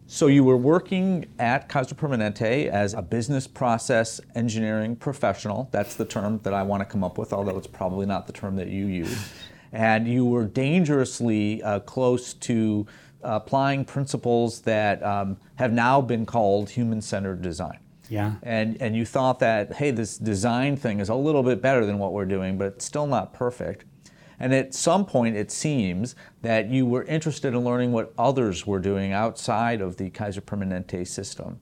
So 0.09 0.27
you 0.27 0.45
were 0.45 0.55
working 0.55 1.25
at 1.37 1.67
Kaiser 1.67 1.93
Permanente 1.93 2.69
as 2.69 2.93
a 2.93 3.01
business 3.01 3.45
process 3.45 4.21
engineering 4.35 4.95
professional. 4.95 5.67
That's 5.71 5.95
the 5.95 6.05
term 6.05 6.39
that 6.43 6.53
I 6.53 6.63
want 6.63 6.79
to 6.79 6.85
come 6.85 7.03
up 7.03 7.17
with, 7.17 7.33
although 7.33 7.57
it's 7.57 7.67
probably 7.67 8.05
not 8.05 8.25
the 8.25 8.31
term 8.31 8.55
that 8.55 8.69
you 8.69 8.85
use. 8.85 9.33
And 9.73 10.07
you 10.07 10.23
were 10.23 10.45
dangerously 10.45 11.61
uh, 11.61 11.81
close 11.81 12.33
to 12.35 12.87
applying 13.21 13.83
principles 13.83 14.61
that 14.61 15.03
um, 15.03 15.35
have 15.55 15.73
now 15.73 15.99
been 15.99 16.25
called 16.25 16.69
human-centered 16.69 17.41
design. 17.41 17.79
Yeah. 18.09 18.35
And 18.43 18.81
and 18.81 18.95
you 18.95 19.05
thought 19.05 19.39
that 19.39 19.73
hey, 19.73 19.91
this 19.91 20.17
design 20.17 20.77
thing 20.77 20.99
is 20.99 21.09
a 21.09 21.15
little 21.15 21.43
bit 21.43 21.61
better 21.61 21.85
than 21.85 21.99
what 21.99 22.13
we're 22.13 22.25
doing, 22.25 22.57
but 22.57 22.67
it's 22.67 22.85
still 22.85 23.07
not 23.07 23.33
perfect. 23.33 23.85
And 24.39 24.53
at 24.53 24.73
some 24.73 25.05
point, 25.05 25.35
it 25.35 25.49
seems 25.49 26.15
that 26.43 26.69
you 26.69 26.85
were 26.85 27.03
interested 27.05 27.53
in 27.53 27.63
learning 27.63 27.91
what 27.91 28.13
others 28.17 28.67
were 28.67 28.79
doing 28.79 29.11
outside 29.11 29.81
of 29.81 29.97
the 29.97 30.11
Kaiser 30.11 30.41
Permanente 30.41 31.07
system. 31.07 31.59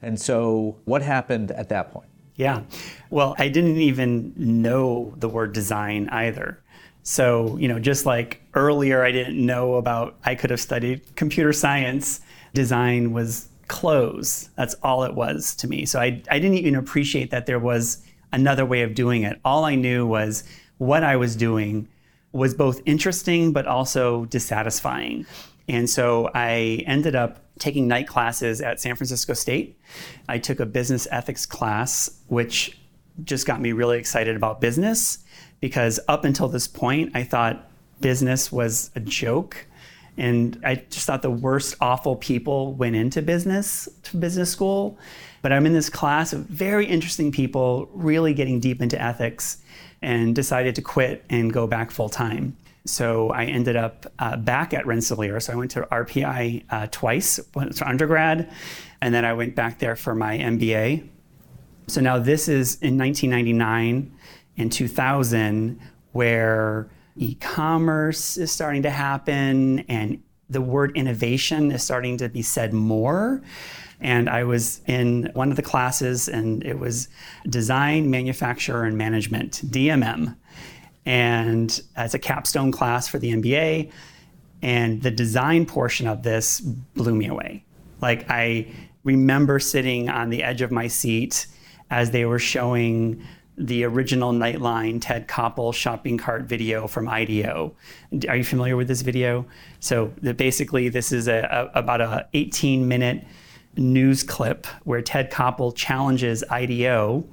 And 0.00 0.18
so, 0.18 0.78
what 0.84 1.02
happened 1.02 1.50
at 1.50 1.68
that 1.68 1.92
point? 1.92 2.08
Yeah. 2.36 2.62
Well, 3.10 3.34
I 3.38 3.48
didn't 3.48 3.76
even 3.76 4.32
know 4.36 5.14
the 5.16 5.28
word 5.28 5.52
design 5.52 6.08
either. 6.10 6.62
So, 7.02 7.56
you 7.58 7.68
know, 7.68 7.78
just 7.78 8.06
like 8.06 8.40
earlier, 8.54 9.04
I 9.04 9.12
didn't 9.12 9.44
know 9.44 9.74
about, 9.74 10.16
I 10.24 10.34
could 10.34 10.50
have 10.50 10.60
studied 10.60 11.14
computer 11.16 11.52
science. 11.52 12.20
Design 12.54 13.12
was 13.12 13.48
clothes. 13.68 14.50
That's 14.56 14.74
all 14.82 15.04
it 15.04 15.14
was 15.14 15.54
to 15.56 15.68
me. 15.68 15.86
So 15.86 16.00
I, 16.00 16.22
I 16.30 16.38
didn't 16.38 16.58
even 16.58 16.74
appreciate 16.74 17.30
that 17.30 17.46
there 17.46 17.58
was 17.58 18.04
another 18.32 18.66
way 18.66 18.82
of 18.82 18.94
doing 18.94 19.22
it. 19.22 19.40
All 19.44 19.64
I 19.64 19.74
knew 19.74 20.06
was 20.06 20.44
what 20.78 21.04
I 21.04 21.16
was 21.16 21.36
doing 21.36 21.88
was 22.32 22.52
both 22.54 22.80
interesting 22.84 23.52
but 23.52 23.66
also 23.66 24.24
dissatisfying. 24.26 25.26
And 25.68 25.88
so 25.88 26.30
I 26.34 26.82
ended 26.86 27.14
up 27.14 27.40
taking 27.58 27.86
night 27.86 28.08
classes 28.08 28.60
at 28.60 28.80
San 28.80 28.96
Francisco 28.96 29.32
State. 29.34 29.78
I 30.28 30.38
took 30.38 30.60
a 30.60 30.66
business 30.66 31.06
ethics 31.10 31.46
class, 31.46 32.10
which 32.26 32.78
just 33.22 33.46
got 33.46 33.60
me 33.60 33.72
really 33.72 33.98
excited 33.98 34.34
about 34.34 34.60
business 34.60 35.18
because 35.60 36.00
up 36.08 36.24
until 36.24 36.48
this 36.48 36.66
point, 36.66 37.12
I 37.14 37.22
thought 37.22 37.70
business 38.00 38.50
was 38.50 38.90
a 38.96 39.00
joke. 39.00 39.66
And 40.16 40.60
I 40.64 40.76
just 40.76 41.06
thought 41.06 41.22
the 41.22 41.30
worst, 41.30 41.74
awful 41.80 42.16
people 42.16 42.74
went 42.74 42.96
into 42.96 43.20
business, 43.22 43.88
to 44.04 44.16
business 44.16 44.50
school. 44.50 44.98
But 45.42 45.52
I'm 45.52 45.66
in 45.66 45.72
this 45.72 45.90
class 45.90 46.32
of 46.32 46.46
very 46.46 46.86
interesting 46.86 47.32
people, 47.32 47.88
really 47.92 48.32
getting 48.32 48.60
deep 48.60 48.80
into 48.80 49.00
ethics 49.00 49.58
and 50.00 50.34
decided 50.34 50.74
to 50.76 50.82
quit 50.82 51.24
and 51.28 51.52
go 51.52 51.66
back 51.66 51.90
full 51.90 52.08
time. 52.08 52.56
So 52.86 53.30
I 53.30 53.44
ended 53.44 53.76
up 53.76 54.06
uh, 54.18 54.36
back 54.36 54.74
at 54.74 54.86
Rensselaer. 54.86 55.40
So 55.40 55.54
I 55.54 55.56
went 55.56 55.70
to 55.72 55.82
RPI 55.82 56.64
uh, 56.70 56.86
twice, 56.90 57.40
went 57.54 57.74
to 57.76 57.88
undergrad, 57.88 58.50
and 59.00 59.14
then 59.14 59.24
I 59.24 59.32
went 59.32 59.54
back 59.54 59.78
there 59.78 59.96
for 59.96 60.14
my 60.14 60.36
MBA. 60.38 61.08
So 61.86 62.00
now 62.00 62.18
this 62.18 62.48
is 62.48 62.76
in 62.76 62.98
1999 62.98 64.12
and 64.56 64.72
2000, 64.72 65.80
where 66.12 66.88
e-commerce 67.16 68.36
is 68.36 68.50
starting 68.50 68.82
to 68.82 68.90
happen 68.90 69.80
and 69.80 70.22
the 70.50 70.60
word 70.60 70.96
innovation 70.96 71.70
is 71.70 71.82
starting 71.82 72.18
to 72.18 72.28
be 72.28 72.42
said 72.42 72.72
more. 72.72 73.42
And 74.00 74.28
I 74.28 74.44
was 74.44 74.82
in 74.86 75.30
one 75.34 75.50
of 75.50 75.56
the 75.56 75.62
classes, 75.62 76.28
and 76.28 76.62
it 76.64 76.78
was 76.78 77.08
Design, 77.48 78.10
Manufacture, 78.10 78.82
and 78.82 78.98
Management, 78.98 79.62
DMM. 79.64 80.36
And 81.06 81.80
it's 81.96 82.14
a 82.14 82.18
capstone 82.18 82.72
class 82.72 83.08
for 83.08 83.18
the 83.18 83.32
MBA. 83.32 83.90
And 84.62 85.02
the 85.02 85.10
design 85.10 85.64
portion 85.64 86.06
of 86.06 86.22
this 86.22 86.60
blew 86.60 87.14
me 87.14 87.28
away. 87.28 87.64
Like, 88.00 88.30
I 88.30 88.68
remember 89.04 89.58
sitting 89.58 90.08
on 90.08 90.30
the 90.30 90.42
edge 90.42 90.60
of 90.60 90.70
my 90.70 90.86
seat 90.86 91.46
as 91.90 92.10
they 92.10 92.24
were 92.24 92.38
showing 92.38 93.22
the 93.56 93.84
original 93.84 94.32
Nightline 94.32 95.00
Ted 95.00 95.28
Koppel 95.28 95.72
shopping 95.72 96.18
cart 96.18 96.42
video 96.42 96.86
from 96.86 97.08
IDEO. 97.08 97.74
Are 98.28 98.36
you 98.36 98.44
familiar 98.44 98.76
with 98.76 98.88
this 98.88 99.02
video? 99.02 99.46
So 99.80 100.12
the, 100.20 100.34
basically, 100.34 100.88
this 100.88 101.12
is 101.12 101.28
a, 101.28 101.70
a, 101.74 101.78
about 101.78 102.00
a 102.00 102.26
18 102.34 102.88
minute 102.88 103.24
news 103.76 104.22
clip 104.22 104.66
where 104.84 105.02
Ted 105.02 105.30
Koppel 105.30 105.74
challenges 105.74 106.42
IDEO, 106.50 107.24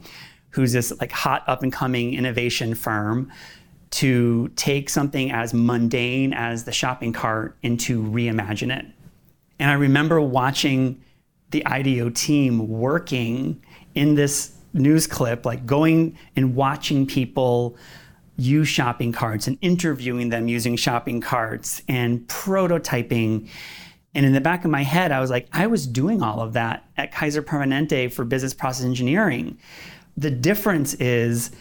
who's 0.51 0.73
this 0.73 0.93
like 0.99 1.11
hot 1.11 1.43
up 1.47 1.63
and 1.63 1.73
coming 1.73 2.13
innovation 2.13 2.75
firm, 2.75 3.31
to 3.91 4.47
take 4.55 4.89
something 4.89 5.31
as 5.31 5.53
mundane 5.53 6.33
as 6.33 6.63
the 6.63 6.71
shopping 6.71 7.13
cart 7.13 7.57
and 7.63 7.79
to 7.79 8.01
reimagine 8.01 8.75
it. 8.75 8.85
And 9.59 9.69
I 9.69 9.73
remember 9.73 10.21
watching 10.21 11.03
the 11.49 11.65
IDEO 11.65 12.09
team 12.11 12.67
working 12.69 13.61
in 13.93 14.15
this 14.15 14.55
news 14.73 15.07
clip, 15.07 15.45
like 15.45 15.65
going 15.65 16.17
and 16.35 16.55
watching 16.55 17.05
people 17.05 17.77
use 18.37 18.67
shopping 18.67 19.11
carts 19.11 19.47
and 19.47 19.57
interviewing 19.61 20.29
them 20.29 20.47
using 20.47 20.75
shopping 20.75 21.21
carts 21.21 21.81
and 21.87 22.27
prototyping 22.27 23.47
and 24.13 24.25
in 24.25 24.33
the 24.33 24.41
back 24.41 24.65
of 24.65 24.71
my 24.71 24.83
head, 24.83 25.11
I 25.11 25.21
was 25.21 25.29
like, 25.29 25.47
I 25.53 25.67
was 25.67 25.87
doing 25.87 26.21
all 26.21 26.41
of 26.41 26.53
that 26.53 26.85
at 26.97 27.11
Kaiser 27.11 27.41
Permanente 27.41 28.11
for 28.11 28.25
business 28.25 28.53
process 28.53 28.85
engineering. 28.85 29.57
The 30.17 30.31
difference 30.31 30.93
is 30.95 31.51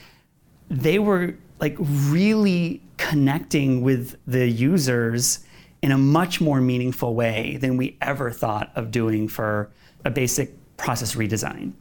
they 0.68 0.98
were 0.98 1.36
like 1.60 1.76
really 1.78 2.82
connecting 2.96 3.82
with 3.82 4.16
the 4.26 4.48
users 4.48 5.40
in 5.82 5.92
a 5.92 5.98
much 5.98 6.40
more 6.40 6.60
meaningful 6.60 7.14
way 7.14 7.56
than 7.60 7.76
we 7.76 7.96
ever 8.02 8.30
thought 8.30 8.72
of 8.74 8.90
doing 8.90 9.28
for 9.28 9.70
a 10.04 10.10
basic 10.10 10.52
process 10.76 11.14
redesign. 11.14 11.72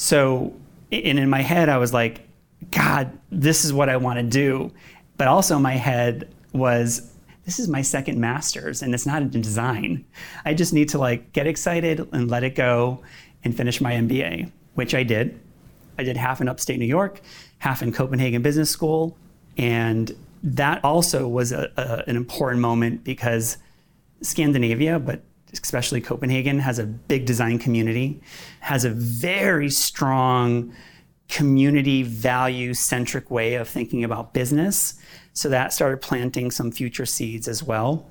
So, 0.00 0.54
and 0.90 1.18
in 1.18 1.28
my 1.28 1.42
head, 1.42 1.68
I 1.68 1.76
was 1.76 1.92
like, 1.92 2.26
God, 2.70 3.12
this 3.28 3.66
is 3.66 3.72
what 3.74 3.90
I 3.90 3.98
want 3.98 4.18
to 4.18 4.22
do. 4.22 4.72
But 5.18 5.28
also, 5.28 5.58
my 5.58 5.74
head 5.74 6.32
was, 6.54 7.12
this 7.44 7.58
is 7.58 7.68
my 7.68 7.82
second 7.82 8.18
master's 8.18 8.80
and 8.80 8.94
it's 8.94 9.04
not 9.04 9.20
in 9.20 9.28
design. 9.42 10.06
I 10.46 10.54
just 10.54 10.72
need 10.72 10.88
to 10.88 10.98
like 10.98 11.34
get 11.34 11.46
excited 11.46 12.08
and 12.12 12.30
let 12.30 12.44
it 12.44 12.54
go 12.54 13.02
and 13.44 13.54
finish 13.54 13.82
my 13.82 13.92
MBA, 13.92 14.50
which 14.72 14.94
I 14.94 15.02
did. 15.02 15.38
I 15.98 16.02
did 16.02 16.16
half 16.16 16.40
in 16.40 16.48
upstate 16.48 16.78
New 16.78 16.86
York, 16.86 17.20
half 17.58 17.82
in 17.82 17.92
Copenhagen 17.92 18.40
Business 18.40 18.70
School. 18.70 19.18
And 19.58 20.16
that 20.42 20.82
also 20.82 21.28
was 21.28 21.52
a, 21.52 21.70
a, 21.76 22.08
an 22.08 22.16
important 22.16 22.62
moment 22.62 23.04
because 23.04 23.58
Scandinavia, 24.22 24.98
but 24.98 25.20
especially 25.52 26.00
Copenhagen, 26.00 26.58
has 26.58 26.78
a 26.78 26.84
big 26.86 27.26
design 27.26 27.58
community, 27.58 28.20
has 28.60 28.84
a 28.84 28.90
very 28.90 29.70
strong 29.70 30.72
community 31.28 32.02
value 32.02 32.74
centric 32.74 33.30
way 33.30 33.54
of 33.54 33.68
thinking 33.68 34.04
about 34.04 34.34
business. 34.34 34.94
So 35.32 35.48
that 35.48 35.72
started 35.72 36.00
planting 36.02 36.50
some 36.50 36.72
future 36.72 37.06
seeds 37.06 37.46
as 37.46 37.62
well. 37.62 38.06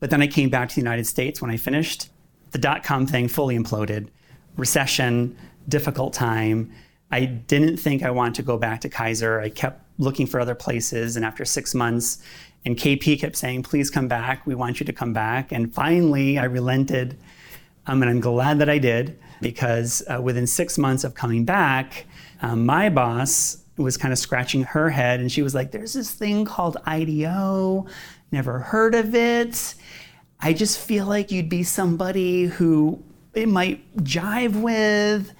But 0.00 0.10
then 0.10 0.20
I 0.20 0.26
came 0.26 0.50
back 0.50 0.68
to 0.70 0.74
the 0.74 0.80
United 0.80 1.06
States 1.06 1.40
when 1.40 1.50
I 1.50 1.56
finished. 1.56 2.10
The 2.50 2.58
dot 2.58 2.82
com 2.82 3.06
thing 3.06 3.28
fully 3.28 3.56
imploded. 3.56 4.08
Recession, 4.56 5.36
difficult 5.68 6.12
time. 6.12 6.72
I 7.12 7.26
didn't 7.26 7.76
think 7.76 8.02
I 8.02 8.10
wanted 8.10 8.34
to 8.34 8.42
go 8.42 8.58
back 8.58 8.80
to 8.80 8.88
Kaiser. 8.88 9.40
I 9.40 9.48
kept 9.48 9.80
looking 9.98 10.26
for 10.26 10.40
other 10.40 10.54
places. 10.54 11.14
And 11.16 11.24
after 11.24 11.44
six 11.44 11.74
months, 11.74 12.22
and 12.64 12.76
KP 12.76 13.18
kept 13.18 13.36
saying, 13.36 13.64
please 13.64 13.90
come 13.90 14.08
back. 14.08 14.46
We 14.46 14.54
want 14.54 14.78
you 14.80 14.86
to 14.86 14.92
come 14.92 15.12
back. 15.12 15.52
And 15.52 15.72
finally, 15.72 16.38
I 16.38 16.44
relented. 16.44 17.18
Um, 17.86 18.02
and 18.02 18.10
I'm 18.10 18.20
glad 18.20 18.60
that 18.60 18.68
I 18.68 18.78
did 18.78 19.18
because 19.40 20.02
uh, 20.08 20.22
within 20.22 20.46
six 20.46 20.78
months 20.78 21.02
of 21.02 21.14
coming 21.14 21.44
back, 21.44 22.06
um, 22.40 22.64
my 22.64 22.88
boss 22.88 23.58
was 23.76 23.96
kind 23.96 24.12
of 24.12 24.18
scratching 24.18 24.62
her 24.62 24.90
head 24.90 25.18
and 25.18 25.32
she 25.32 25.42
was 25.42 25.54
like, 25.54 25.72
There's 25.72 25.94
this 25.94 26.12
thing 26.12 26.44
called 26.44 26.76
IDEO, 26.86 27.86
never 28.30 28.60
heard 28.60 28.94
of 28.94 29.14
it. 29.14 29.74
I 30.40 30.52
just 30.52 30.78
feel 30.78 31.06
like 31.06 31.32
you'd 31.32 31.48
be 31.48 31.62
somebody 31.62 32.44
who 32.44 33.02
it 33.34 33.48
might 33.48 33.96
jive 33.96 34.60
with. 34.60 35.32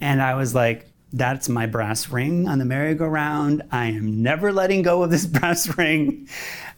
And 0.00 0.20
I 0.20 0.34
was 0.34 0.54
like, 0.54 0.91
that's 1.12 1.48
my 1.48 1.66
brass 1.66 2.08
ring 2.08 2.48
on 2.48 2.58
the 2.58 2.64
merry-go-round. 2.64 3.62
I 3.70 3.86
am 3.86 4.22
never 4.22 4.52
letting 4.52 4.82
go 4.82 5.02
of 5.02 5.10
this 5.10 5.26
brass 5.38 5.76
ring. 5.76 6.28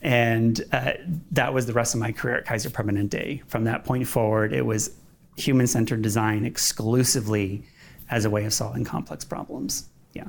And 0.02 0.60
uh, 0.72 0.92
that 1.32 1.54
was 1.54 1.66
the 1.66 1.72
rest 1.72 1.94
of 1.94 2.00
my 2.00 2.12
career 2.12 2.36
at 2.36 2.44
Kaiser 2.44 2.70
Permanente. 2.70 3.44
From 3.46 3.64
that 3.64 3.84
point 3.84 4.06
forward, 4.06 4.52
it 4.52 4.66
was 4.66 4.90
human 5.36 5.66
centered 5.66 6.02
design 6.02 6.44
exclusively 6.44 7.64
as 8.10 8.24
a 8.24 8.30
way 8.30 8.44
of 8.44 8.52
solving 8.52 8.84
complex 8.84 9.24
problems. 9.24 9.88
Yeah. 10.12 10.28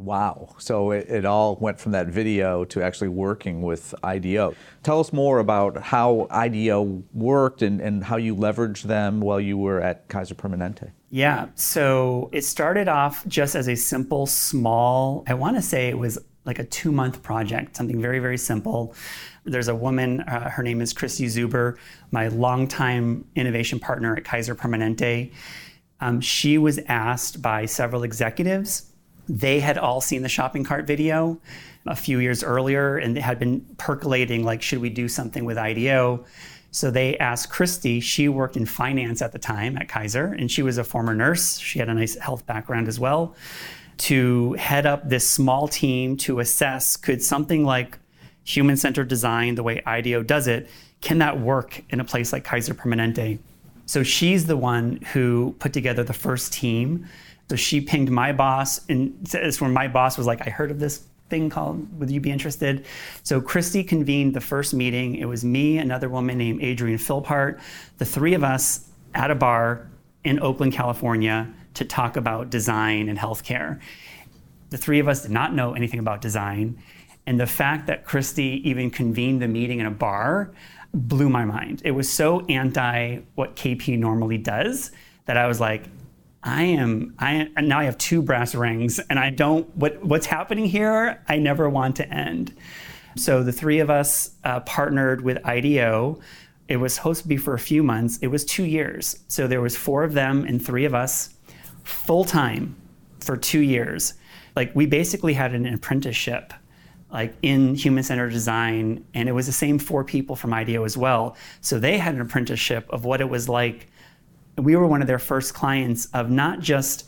Wow. 0.00 0.54
So 0.58 0.92
it, 0.92 1.08
it, 1.10 1.24
all 1.26 1.56
went 1.56 1.78
from 1.78 1.92
that 1.92 2.06
video 2.06 2.64
to 2.66 2.82
actually 2.82 3.08
working 3.08 3.60
with 3.60 3.94
IDEO. 4.02 4.54
Tell 4.82 4.98
us 4.98 5.12
more 5.12 5.40
about 5.40 5.76
how 5.76 6.26
IDEO 6.30 7.02
worked 7.12 7.60
and, 7.60 7.80
and 7.82 8.02
how 8.02 8.16
you 8.16 8.34
leveraged 8.34 8.84
them 8.84 9.20
while 9.20 9.38
you 9.38 9.58
were 9.58 9.80
at 9.80 10.08
Kaiser 10.08 10.34
Permanente. 10.34 10.90
Yeah. 11.10 11.48
So 11.54 12.30
it 12.32 12.46
started 12.46 12.88
off 12.88 13.26
just 13.26 13.54
as 13.54 13.68
a 13.68 13.74
simple, 13.74 14.26
small, 14.26 15.22
I 15.26 15.34
want 15.34 15.56
to 15.56 15.62
say 15.62 15.88
it 15.88 15.98
was 15.98 16.18
like 16.46 16.58
a 16.58 16.64
two 16.64 16.92
month 16.92 17.22
project, 17.22 17.76
something 17.76 18.00
very, 18.00 18.20
very 18.20 18.38
simple. 18.38 18.94
There's 19.44 19.68
a 19.68 19.74
woman, 19.74 20.22
uh, 20.22 20.48
her 20.48 20.62
name 20.62 20.80
is 20.80 20.94
Christi 20.94 21.26
Zuber, 21.26 21.76
my 22.10 22.28
longtime 22.28 23.26
innovation 23.34 23.78
partner 23.78 24.16
at 24.16 24.24
Kaiser 24.24 24.54
Permanente. 24.54 25.32
Um, 26.00 26.22
she 26.22 26.56
was 26.56 26.78
asked 26.88 27.42
by 27.42 27.66
several 27.66 28.02
executives 28.02 28.89
they 29.30 29.60
had 29.60 29.78
all 29.78 30.00
seen 30.00 30.22
the 30.22 30.28
shopping 30.28 30.64
cart 30.64 30.86
video 30.86 31.40
a 31.86 31.94
few 31.94 32.18
years 32.18 32.42
earlier 32.42 32.98
and 32.98 33.16
it 33.16 33.20
had 33.20 33.38
been 33.38 33.60
percolating 33.78 34.42
like, 34.42 34.60
should 34.60 34.80
we 34.80 34.90
do 34.90 35.08
something 35.08 35.44
with 35.44 35.56
IDEO? 35.56 36.24
So 36.72 36.90
they 36.90 37.16
asked 37.18 37.50
Christi, 37.50 38.00
she 38.00 38.28
worked 38.28 38.56
in 38.56 38.66
finance 38.66 39.22
at 39.22 39.32
the 39.32 39.38
time 39.38 39.76
at 39.76 39.88
Kaiser, 39.88 40.26
and 40.26 40.50
she 40.50 40.62
was 40.62 40.78
a 40.78 40.84
former 40.84 41.14
nurse. 41.14 41.58
She 41.58 41.78
had 41.78 41.88
a 41.88 41.94
nice 41.94 42.16
health 42.16 42.46
background 42.46 42.86
as 42.86 43.00
well, 43.00 43.34
to 43.98 44.52
head 44.54 44.86
up 44.86 45.08
this 45.08 45.28
small 45.28 45.68
team 45.68 46.16
to 46.18 46.38
assess 46.40 46.96
could 46.96 47.22
something 47.22 47.64
like 47.64 47.98
human 48.44 48.76
centered 48.76 49.08
design, 49.08 49.56
the 49.56 49.62
way 49.62 49.82
IDEO 49.84 50.22
does 50.22 50.46
it, 50.46 50.68
can 51.00 51.18
that 51.18 51.40
work 51.40 51.82
in 51.90 52.00
a 52.00 52.04
place 52.04 52.32
like 52.32 52.44
Kaiser 52.44 52.74
Permanente? 52.74 53.38
So 53.86 54.04
she's 54.04 54.46
the 54.46 54.56
one 54.56 55.00
who 55.12 55.56
put 55.58 55.72
together 55.72 56.04
the 56.04 56.12
first 56.12 56.52
team 56.52 57.08
so 57.50 57.56
she 57.56 57.80
pinged 57.80 58.12
my 58.12 58.30
boss, 58.32 58.80
and 58.88 59.28
it's 59.34 59.60
when 59.60 59.72
my 59.72 59.88
boss 59.88 60.16
was 60.16 60.24
like, 60.24 60.46
I 60.46 60.50
heard 60.50 60.70
of 60.70 60.78
this 60.78 61.04
thing 61.30 61.50
called 61.50 61.98
Would 61.98 62.08
You 62.08 62.20
Be 62.20 62.30
Interested? 62.30 62.86
So 63.24 63.40
Christi 63.40 63.82
convened 63.82 64.34
the 64.34 64.40
first 64.40 64.72
meeting. 64.72 65.16
It 65.16 65.24
was 65.24 65.44
me, 65.44 65.78
another 65.78 66.08
woman 66.08 66.38
named 66.38 66.62
Adrienne 66.62 66.96
Philpart, 66.96 67.60
the 67.98 68.04
three 68.04 68.34
of 68.34 68.44
us 68.44 68.88
at 69.16 69.32
a 69.32 69.34
bar 69.34 69.90
in 70.22 70.38
Oakland, 70.38 70.72
California, 70.72 71.52
to 71.74 71.84
talk 71.84 72.16
about 72.16 72.50
design 72.50 73.08
and 73.08 73.18
healthcare. 73.18 73.80
The 74.68 74.78
three 74.78 75.00
of 75.00 75.08
us 75.08 75.22
did 75.22 75.32
not 75.32 75.52
know 75.52 75.74
anything 75.74 75.98
about 75.98 76.20
design. 76.20 76.80
And 77.26 77.40
the 77.40 77.48
fact 77.48 77.88
that 77.88 78.04
Christi 78.04 78.62
even 78.62 78.92
convened 78.92 79.42
the 79.42 79.48
meeting 79.48 79.80
in 79.80 79.86
a 79.86 79.90
bar 79.90 80.52
blew 80.94 81.28
my 81.28 81.44
mind. 81.44 81.82
It 81.84 81.90
was 81.90 82.08
so 82.08 82.46
anti 82.46 83.22
what 83.34 83.56
KP 83.56 83.98
normally 83.98 84.38
does 84.38 84.92
that 85.24 85.36
I 85.36 85.48
was 85.48 85.58
like, 85.58 85.86
I 86.42 86.62
am 86.62 87.14
I 87.18 87.48
now 87.60 87.80
I 87.80 87.84
have 87.84 87.98
two 87.98 88.22
brass 88.22 88.54
rings 88.54 88.98
and 89.10 89.18
I 89.18 89.30
don't 89.30 89.74
what 89.76 90.02
what's 90.04 90.26
happening 90.26 90.64
here 90.64 91.22
I 91.28 91.36
never 91.38 91.68
want 91.68 91.96
to 91.96 92.08
end. 92.08 92.54
So 93.16 93.42
the 93.42 93.52
three 93.52 93.80
of 93.80 93.90
us 93.90 94.30
uh, 94.44 94.60
partnered 94.60 95.22
with 95.22 95.44
IDEO. 95.44 96.20
It 96.68 96.76
was 96.76 96.94
supposed 96.94 97.22
to 97.22 97.28
be 97.28 97.36
for 97.36 97.54
a 97.54 97.58
few 97.58 97.82
months. 97.82 98.18
It 98.22 98.28
was 98.28 98.44
two 98.44 98.64
years. 98.64 99.18
So 99.26 99.48
there 99.48 99.60
was 99.60 99.76
four 99.76 100.04
of 100.04 100.14
them 100.14 100.44
and 100.44 100.64
three 100.64 100.84
of 100.84 100.94
us 100.94 101.34
full 101.82 102.24
time 102.24 102.76
for 103.18 103.36
two 103.36 103.60
years. 103.60 104.14
Like 104.56 104.74
we 104.74 104.86
basically 104.86 105.34
had 105.34 105.52
an 105.52 105.66
apprenticeship 105.66 106.54
like 107.12 107.34
in 107.42 107.74
human 107.74 108.04
centered 108.04 108.30
design 108.30 109.04
and 109.14 109.28
it 109.28 109.32
was 109.32 109.46
the 109.46 109.52
same 109.52 109.78
four 109.78 110.04
people 110.04 110.36
from 110.36 110.54
IDEO 110.54 110.84
as 110.84 110.96
well. 110.96 111.36
So 111.60 111.78
they 111.78 111.98
had 111.98 112.14
an 112.14 112.20
apprenticeship 112.20 112.86
of 112.90 113.04
what 113.04 113.20
it 113.20 113.28
was 113.28 113.48
like 113.48 113.89
we 114.60 114.76
were 114.76 114.86
one 114.86 115.00
of 115.00 115.06
their 115.06 115.18
first 115.18 115.54
clients 115.54 116.06
of 116.06 116.30
not 116.30 116.60
just 116.60 117.06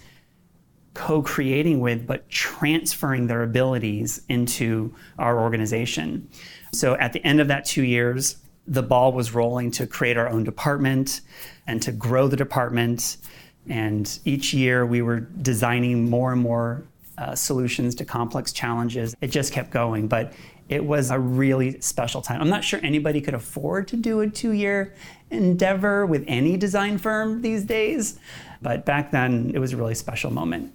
co-creating 0.94 1.80
with 1.80 2.06
but 2.06 2.28
transferring 2.28 3.26
their 3.26 3.42
abilities 3.42 4.22
into 4.28 4.94
our 5.18 5.40
organization. 5.40 6.28
So 6.72 6.94
at 6.96 7.12
the 7.12 7.24
end 7.24 7.40
of 7.40 7.48
that 7.48 7.64
two 7.64 7.82
years 7.82 8.36
the 8.66 8.82
ball 8.82 9.12
was 9.12 9.34
rolling 9.34 9.70
to 9.72 9.86
create 9.86 10.16
our 10.16 10.28
own 10.28 10.44
department 10.44 11.22
and 11.66 11.82
to 11.82 11.92
grow 11.92 12.28
the 12.28 12.36
department. 12.36 13.16
And 13.68 14.18
each 14.24 14.54
year 14.54 14.86
we 14.86 15.02
were 15.02 15.20
designing 15.20 16.08
more 16.08 16.32
and 16.32 16.40
more 16.40 16.84
uh, 17.18 17.34
solutions 17.34 17.94
to 17.96 18.04
complex 18.04 18.52
challenges. 18.52 19.14
It 19.20 19.28
just 19.28 19.52
kept 19.52 19.70
going. 19.70 20.08
But 20.08 20.32
it 20.72 20.84
was 20.84 21.10
a 21.10 21.18
really 21.18 21.80
special 21.80 22.22
time 22.22 22.40
i'm 22.40 22.48
not 22.48 22.64
sure 22.64 22.80
anybody 22.82 23.20
could 23.20 23.34
afford 23.34 23.86
to 23.86 23.96
do 23.96 24.20
a 24.20 24.28
two 24.28 24.52
year 24.52 24.94
endeavor 25.32 26.06
with 26.06 26.24
any 26.28 26.56
design 26.56 26.98
firm 26.98 27.42
these 27.42 27.64
days. 27.64 28.18
But 28.60 28.84
back 28.84 29.10
then, 29.10 29.50
it 29.54 29.58
was 29.58 29.72
a 29.72 29.76
really 29.76 29.94
special 29.94 30.30
moment. 30.30 30.72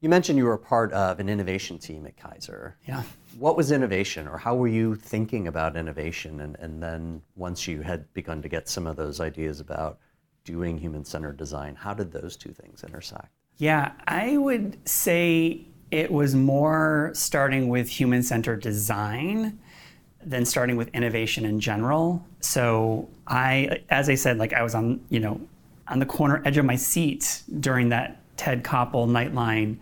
You 0.00 0.08
mentioned 0.08 0.38
you 0.38 0.44
were 0.44 0.56
part 0.56 0.92
of 0.92 1.18
an 1.18 1.28
innovation 1.28 1.78
team 1.78 2.06
at 2.06 2.16
Kaiser. 2.16 2.76
Yeah. 2.86 3.02
What 3.36 3.56
was 3.56 3.72
innovation, 3.72 4.28
or 4.28 4.38
how 4.38 4.54
were 4.54 4.68
you 4.68 4.94
thinking 4.94 5.48
about 5.48 5.76
innovation? 5.76 6.40
And, 6.40 6.56
and 6.56 6.82
then 6.82 7.20
once 7.34 7.66
you 7.66 7.82
had 7.82 8.12
begun 8.14 8.40
to 8.42 8.48
get 8.48 8.68
some 8.68 8.86
of 8.86 8.96
those 8.96 9.20
ideas 9.20 9.60
about 9.60 9.98
doing 10.44 10.78
human 10.78 11.04
centered 11.04 11.36
design, 11.36 11.74
how 11.74 11.94
did 11.94 12.12
those 12.12 12.36
two 12.36 12.52
things 12.52 12.84
intersect? 12.84 13.28
Yeah, 13.56 13.92
I 14.06 14.36
would 14.36 14.78
say 14.88 15.66
it 15.90 16.10
was 16.10 16.34
more 16.34 17.10
starting 17.14 17.68
with 17.68 17.88
human 17.88 18.22
centered 18.22 18.60
design 18.60 19.58
than 20.22 20.44
starting 20.44 20.76
with 20.76 20.88
innovation 20.88 21.44
in 21.44 21.60
general. 21.60 22.24
So 22.40 23.08
I, 23.26 23.82
as 23.88 24.08
I 24.08 24.14
said, 24.14 24.38
like 24.38 24.52
I 24.52 24.62
was 24.62 24.74
on, 24.74 25.00
you 25.08 25.20
know, 25.20 25.40
on 25.86 25.98
the 25.98 26.06
corner 26.06 26.42
edge 26.44 26.58
of 26.58 26.64
my 26.64 26.76
seat 26.76 27.42
during 27.60 27.88
that 27.90 28.20
Ted 28.36 28.62
Koppel 28.62 29.08
Nightline 29.08 29.78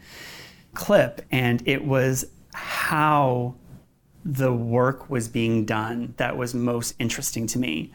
clip, 0.74 1.22
and 1.30 1.62
it 1.66 1.84
was 1.84 2.26
how 2.54 3.54
the 4.24 4.52
work 4.52 5.10
was 5.10 5.28
being 5.28 5.64
done 5.64 6.14
that 6.16 6.36
was 6.36 6.54
most 6.54 6.94
interesting 6.98 7.46
to 7.46 7.58
me. 7.58 7.92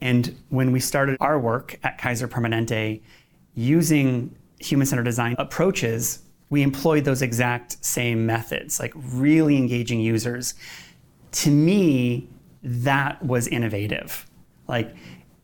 And 0.00 0.36
when 0.48 0.72
we 0.72 0.80
started 0.80 1.16
our 1.20 1.38
work 1.38 1.78
at 1.82 1.98
Kaiser 1.98 2.28
Permanente 2.28 3.00
using 3.54 4.34
human 4.60 4.86
centered 4.86 5.04
design 5.04 5.36
approaches, 5.38 6.23
we 6.50 6.62
employed 6.62 7.04
those 7.04 7.22
exact 7.22 7.84
same 7.84 8.26
methods, 8.26 8.78
like 8.78 8.92
really 8.94 9.56
engaging 9.56 10.00
users 10.00 10.54
to 11.34 11.50
me, 11.50 12.28
that 12.62 13.22
was 13.22 13.48
innovative. 13.48 14.26
Like 14.68 14.94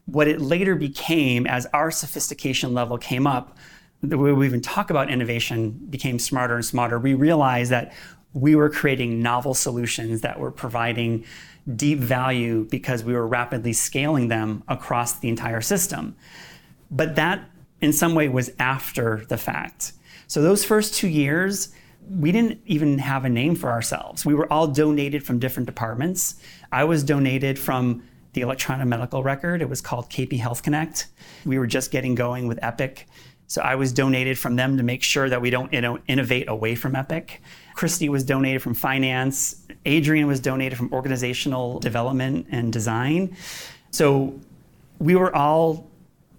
what 0.07 0.29
it 0.29 0.41
later 0.41 0.77
became 0.77 1.47
as 1.47 1.67
our 1.75 1.91
sophistication 1.91 2.73
level 2.73 2.97
came 2.97 3.27
up, 3.27 3.59
the 4.03 4.17
way 4.17 4.33
we 4.33 4.47
even 4.47 4.61
talk 4.63 4.89
about 4.89 5.11
innovation 5.11 5.73
became 5.91 6.19
smarter 6.19 6.55
and 6.55 6.65
smarter. 6.65 6.99
We 6.99 7.15
realized 7.15 7.71
that 7.73 7.93
we 8.33 8.55
were 8.55 8.71
creating 8.71 9.21
novel 9.21 9.53
solutions 9.53 10.21
that 10.21 10.39
were 10.39 10.53
providing 10.53 11.25
deep 11.75 11.99
value 11.99 12.67
because 12.71 13.03
we 13.05 13.13
were 13.13 13.27
rapidly 13.27 13.73
scaling 13.73 14.29
them 14.29 14.63
across 14.69 15.19
the 15.19 15.29
entire 15.29 15.61
system. 15.61 16.17
But 16.91 17.17
that, 17.17 17.50
in 17.81 17.93
some 17.93 18.15
way, 18.15 18.29
was 18.29 18.51
after 18.59 19.25
the 19.29 19.37
fact. 19.37 19.93
So, 20.27 20.43
those 20.43 20.65
first 20.65 20.95
two 20.95 21.09
years, 21.09 21.71
we 22.09 22.33
didn't 22.33 22.61
even 22.67 22.99
have 22.99 23.25
a 23.25 23.29
name 23.29 23.55
for 23.55 23.71
ourselves. 23.71 24.25
We 24.25 24.35
were 24.35 24.51
all 24.53 24.67
donated 24.67 25.25
from 25.25 25.39
different 25.39 25.67
departments. 25.67 26.37
I 26.73 26.85
was 26.85 27.05
donated 27.05 27.59
from 27.59 28.03
the 28.33 28.41
electronic 28.41 28.87
medical 28.87 29.23
record. 29.23 29.63
It 29.63 29.69
was 29.69 29.81
called 29.81 30.09
KP 30.09 30.39
Health 30.39 30.63
Connect. 30.63 31.07
We 31.45 31.59
were 31.59 31.67
just 31.67 31.91
getting 31.91 32.15
going 32.15 32.47
with 32.47 32.59
Epic. 32.63 33.07
So 33.47 33.61
I 33.63 33.75
was 33.75 33.93
donated 33.93 34.39
from 34.39 34.55
them 34.55 34.77
to 34.77 34.85
make 34.85 35.03
sure 35.03 35.29
that 35.29 35.41
we 35.41 35.51
don't 35.51 35.73
you 35.73 35.81
know, 35.81 35.99
innovate 36.07 36.49
away 36.49 36.77
from 36.77 36.95
Epic. 36.95 37.43
Christi 37.75 38.09
was 38.09 38.23
donated 38.23 38.63
from 38.63 38.75
finance. 38.75 39.67
Adrienne 39.87 40.29
was 40.29 40.39
donated 40.39 40.79
from 40.79 40.93
organizational 40.93 41.81
development 41.81 42.47
and 42.51 42.73
design. 42.73 43.37
So 43.91 44.39
we 45.01 45.17
were 45.17 45.35
all 45.35 45.91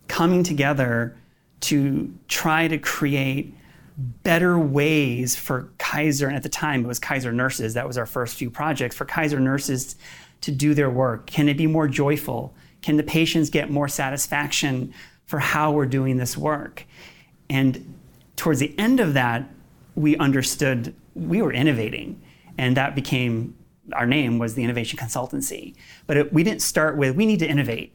coming 0.08 0.44
together 0.44 1.18
to 1.62 2.14
try 2.28 2.68
to 2.68 2.78
create 2.78 3.56
better 3.98 4.58
ways 4.58 5.36
for 5.36 5.70
Kaiser, 5.78 6.28
and 6.28 6.36
at 6.36 6.44
the 6.44 6.50
time 6.50 6.84
it 6.84 6.88
was 6.88 7.00
Kaiser 7.00 7.32
nurses, 7.32 7.74
that 7.76 7.88
was 7.88 7.98
our 7.98 8.06
first 8.06 8.36
few 8.36 8.50
projects, 8.50 8.96
for 8.96 9.06
Kaiser 9.06 9.40
nurses 9.40 9.96
to 10.42 10.52
do 10.52 10.74
their 10.74 10.90
work. 10.90 11.28
Can 11.28 11.48
it 11.50 11.58
be 11.58 11.68
more 11.68 11.88
joyful? 11.88 12.54
Can 12.82 12.98
the 12.98 13.04
patients 13.04 13.50
get 13.50 13.70
more 13.70 13.88
satisfaction 13.88 14.94
for 15.26 15.40
how 15.40 15.72
we're 15.72 15.86
doing 15.86 16.18
this 16.18 16.36
work? 16.36 16.86
And 17.50 17.96
towards 18.36 18.60
the 18.60 18.78
end 18.80 19.00
of 19.00 19.14
that, 19.14 19.48
we 19.96 20.18
understood 20.18 20.96
we 21.14 21.42
were 21.42 21.54
innovating, 21.54 22.22
and 22.58 22.76
that 22.78 22.96
became 22.96 23.56
our 23.94 24.06
name 24.06 24.40
was 24.40 24.56
the 24.56 24.64
innovation 24.64 24.98
consultancy. 24.98 25.76
But 26.08 26.18
it, 26.18 26.34
we 26.34 26.44
didn't 26.44 26.62
start 26.62 26.98
with 26.98 27.16
we 27.16 27.26
need 27.26 27.40
to 27.40 27.48
innovate. 27.48 27.94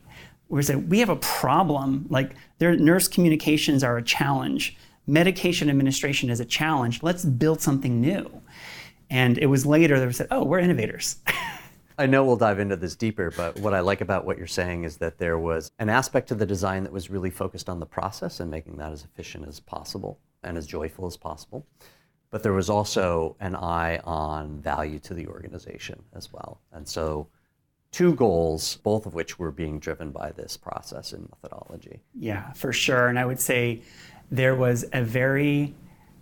We 0.48 0.62
said 0.62 0.90
we 0.90 1.00
have 1.00 1.08
a 1.08 1.16
problem. 1.16 2.06
Like 2.08 2.34
their 2.58 2.76
nurse 2.76 3.08
communications 3.08 3.82
are 3.82 3.96
a 3.96 4.02
challenge. 4.02 4.76
Medication 5.06 5.70
administration 5.70 6.30
is 6.30 6.40
a 6.40 6.44
challenge. 6.44 7.02
Let's 7.02 7.24
build 7.24 7.60
something 7.60 8.00
new. 8.00 8.42
And 9.10 9.38
it 9.38 9.46
was 9.46 9.64
later 9.64 10.00
that 10.00 10.06
we 10.06 10.12
said, 10.12 10.28
oh, 10.30 10.44
we're 10.44 10.58
innovators. 10.58 11.16
I 11.98 12.06
know 12.06 12.24
we'll 12.24 12.36
dive 12.36 12.58
into 12.58 12.76
this 12.76 12.94
deeper, 12.94 13.32
but 13.34 13.58
what 13.60 13.72
I 13.72 13.80
like 13.80 14.02
about 14.02 14.26
what 14.26 14.36
you're 14.36 14.46
saying 14.46 14.84
is 14.84 14.98
that 14.98 15.16
there 15.16 15.38
was 15.38 15.70
an 15.78 15.88
aspect 15.88 16.30
of 16.30 16.38
the 16.38 16.44
design 16.44 16.82
that 16.82 16.92
was 16.92 17.08
really 17.08 17.30
focused 17.30 17.70
on 17.70 17.80
the 17.80 17.86
process 17.86 18.40
and 18.40 18.50
making 18.50 18.76
that 18.76 18.92
as 18.92 19.04
efficient 19.04 19.48
as 19.48 19.60
possible 19.60 20.18
and 20.42 20.58
as 20.58 20.66
joyful 20.66 21.06
as 21.06 21.16
possible. 21.16 21.66
But 22.30 22.42
there 22.42 22.52
was 22.52 22.68
also 22.68 23.36
an 23.40 23.56
eye 23.56 23.98
on 24.04 24.60
value 24.60 24.98
to 25.00 25.14
the 25.14 25.26
organization 25.26 26.02
as 26.12 26.30
well. 26.32 26.60
And 26.70 26.86
so, 26.86 27.28
two 27.92 28.14
goals, 28.14 28.76
both 28.78 29.06
of 29.06 29.14
which 29.14 29.38
were 29.38 29.50
being 29.50 29.78
driven 29.78 30.10
by 30.10 30.32
this 30.32 30.56
process 30.56 31.12
and 31.12 31.28
methodology. 31.30 32.00
Yeah, 32.14 32.52
for 32.52 32.72
sure. 32.72 33.08
And 33.08 33.18
I 33.18 33.24
would 33.24 33.40
say 33.40 33.82
there 34.30 34.54
was 34.54 34.84
a 34.92 35.02
very 35.02 35.74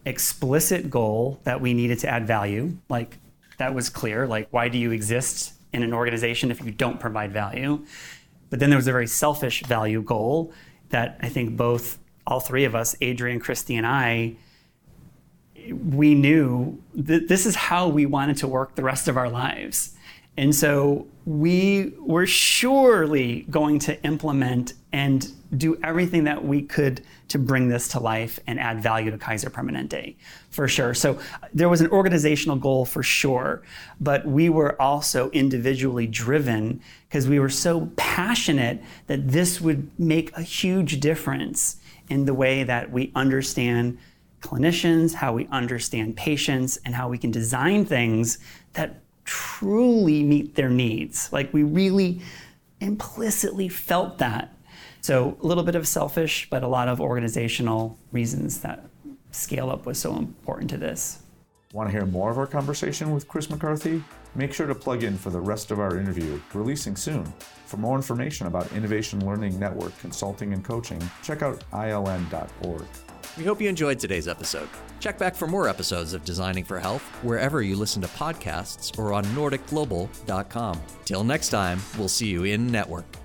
explicit 0.04 0.90
goal 0.90 1.40
that 1.44 1.60
we 1.60 1.74
needed 1.74 1.98
to 2.00 2.08
add 2.08 2.26
value. 2.26 2.76
Like, 2.88 3.18
that 3.58 3.74
was 3.74 3.88
clear. 3.88 4.26
Like, 4.26 4.48
why 4.50 4.68
do 4.68 4.78
you 4.78 4.90
exist 4.90 5.54
in 5.74 5.82
an 5.82 5.92
organization 5.92 6.50
if 6.50 6.64
you 6.64 6.70
don't 6.70 7.00
provide 7.00 7.32
value. 7.32 7.84
But 8.48 8.60
then 8.60 8.70
there 8.70 8.78
was 8.78 8.86
a 8.86 8.92
very 8.92 9.08
selfish 9.08 9.64
value 9.64 10.00
goal 10.00 10.52
that 10.90 11.18
I 11.20 11.28
think 11.28 11.56
both, 11.56 11.98
all 12.26 12.40
three 12.40 12.64
of 12.64 12.74
us, 12.74 12.94
Adrienne, 13.02 13.40
Christi, 13.40 13.74
and 13.74 13.86
I, 13.86 14.36
we 15.70 16.14
knew 16.14 16.80
that 16.94 17.26
this 17.26 17.44
is 17.44 17.56
how 17.56 17.88
we 17.88 18.06
wanted 18.06 18.36
to 18.38 18.48
work 18.48 18.76
the 18.76 18.84
rest 18.84 19.08
of 19.08 19.16
our 19.16 19.28
lives. 19.28 19.96
And 20.36 20.54
so 20.54 21.08
we 21.26 21.94
were 21.98 22.26
surely 22.26 23.46
going 23.50 23.78
to 23.78 24.02
implement 24.04 24.74
and 24.92 25.32
do 25.56 25.78
everything 25.82 26.24
that 26.24 26.44
we 26.44 26.62
could 26.62 27.02
to 27.28 27.38
bring 27.38 27.68
this 27.68 27.88
to 27.88 28.00
life 28.00 28.38
and 28.46 28.60
add 28.60 28.82
value 28.82 29.10
to 29.10 29.16
Kaiser 29.16 29.48
Permanente, 29.48 30.16
for 30.50 30.68
sure. 30.68 30.92
So 30.92 31.18
there 31.52 31.68
was 31.68 31.80
an 31.80 31.88
organizational 31.90 32.56
goal 32.56 32.84
for 32.84 33.02
sure, 33.02 33.62
but 34.00 34.26
we 34.26 34.48
were 34.50 34.80
also 34.80 35.30
individually 35.30 36.06
driven 36.06 36.80
because 37.08 37.26
we 37.28 37.38
were 37.38 37.48
so 37.48 37.90
passionate 37.96 38.82
that 39.06 39.28
this 39.28 39.60
would 39.60 39.88
make 39.98 40.36
a 40.36 40.42
huge 40.42 41.00
difference 41.00 41.76
in 42.08 42.26
the 42.26 42.34
way 42.34 42.64
that 42.64 42.90
we 42.90 43.10
understand 43.14 43.96
clinicians, 44.42 45.14
how 45.14 45.32
we 45.32 45.46
understand 45.46 46.16
patients, 46.16 46.78
and 46.84 46.94
how 46.94 47.08
we 47.08 47.16
can 47.16 47.30
design 47.30 47.84
things 47.86 48.38
that 48.74 49.00
truly 49.24 50.22
meet 50.22 50.54
their 50.54 50.70
needs. 50.70 51.32
Like 51.32 51.52
we 51.52 51.62
really 51.62 52.20
implicitly 52.80 53.68
felt 53.68 54.18
that. 54.18 54.54
So 55.00 55.36
a 55.42 55.46
little 55.46 55.64
bit 55.64 55.74
of 55.74 55.86
selfish, 55.86 56.48
but 56.50 56.62
a 56.62 56.68
lot 56.68 56.88
of 56.88 57.00
organizational 57.00 57.98
reasons 58.12 58.60
that 58.60 58.86
scale 59.30 59.70
up 59.70 59.86
was 59.86 59.98
so 59.98 60.16
important 60.16 60.70
to 60.70 60.76
this. 60.76 61.20
Want 61.72 61.88
to 61.88 61.92
hear 61.92 62.06
more 62.06 62.30
of 62.30 62.38
our 62.38 62.46
conversation 62.46 63.10
with 63.10 63.26
Chris 63.26 63.50
McCarthy? 63.50 64.02
Make 64.36 64.52
sure 64.52 64.66
to 64.66 64.74
plug 64.74 65.02
in 65.02 65.18
for 65.18 65.30
the 65.30 65.40
rest 65.40 65.70
of 65.70 65.80
our 65.80 65.98
interview, 65.98 66.40
releasing 66.52 66.94
soon. 66.94 67.24
For 67.66 67.76
more 67.78 67.96
information 67.96 68.46
about 68.46 68.72
Innovation 68.72 69.26
Learning 69.26 69.58
Network 69.58 69.96
consulting 69.98 70.52
and 70.52 70.64
coaching, 70.64 71.02
check 71.22 71.42
out 71.42 71.64
iln.org. 71.72 72.86
We 73.36 73.44
hope 73.44 73.60
you 73.60 73.68
enjoyed 73.68 73.98
today's 73.98 74.28
episode. 74.28 74.68
Check 75.00 75.18
back 75.18 75.34
for 75.34 75.48
more 75.48 75.68
episodes 75.68 76.12
of 76.14 76.24
Designing 76.24 76.62
for 76.64 76.78
Health 76.78 77.02
wherever 77.22 77.62
you 77.62 77.74
listen 77.74 78.00
to 78.02 78.08
podcasts 78.08 78.96
or 78.98 79.12
on 79.12 79.24
NordicGlobal.com. 79.26 80.80
Till 81.04 81.24
next 81.24 81.48
time, 81.48 81.80
we'll 81.98 82.08
see 82.08 82.28
you 82.28 82.44
in 82.44 82.68
network. 82.68 83.16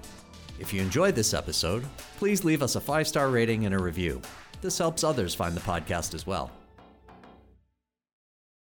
If 0.59 0.73
you 0.73 0.81
enjoyed 0.81 1.15
this 1.15 1.33
episode, 1.33 1.85
please 2.17 2.43
leave 2.43 2.63
us 2.63 2.75
a 2.75 2.81
five 2.81 3.07
star 3.07 3.29
rating 3.29 3.65
and 3.65 3.75
a 3.75 3.79
review. 3.79 4.21
This 4.61 4.77
helps 4.77 5.03
others 5.03 5.35
find 5.35 5.55
the 5.55 5.61
podcast 5.61 6.13
as 6.13 6.25
well. 6.25 6.51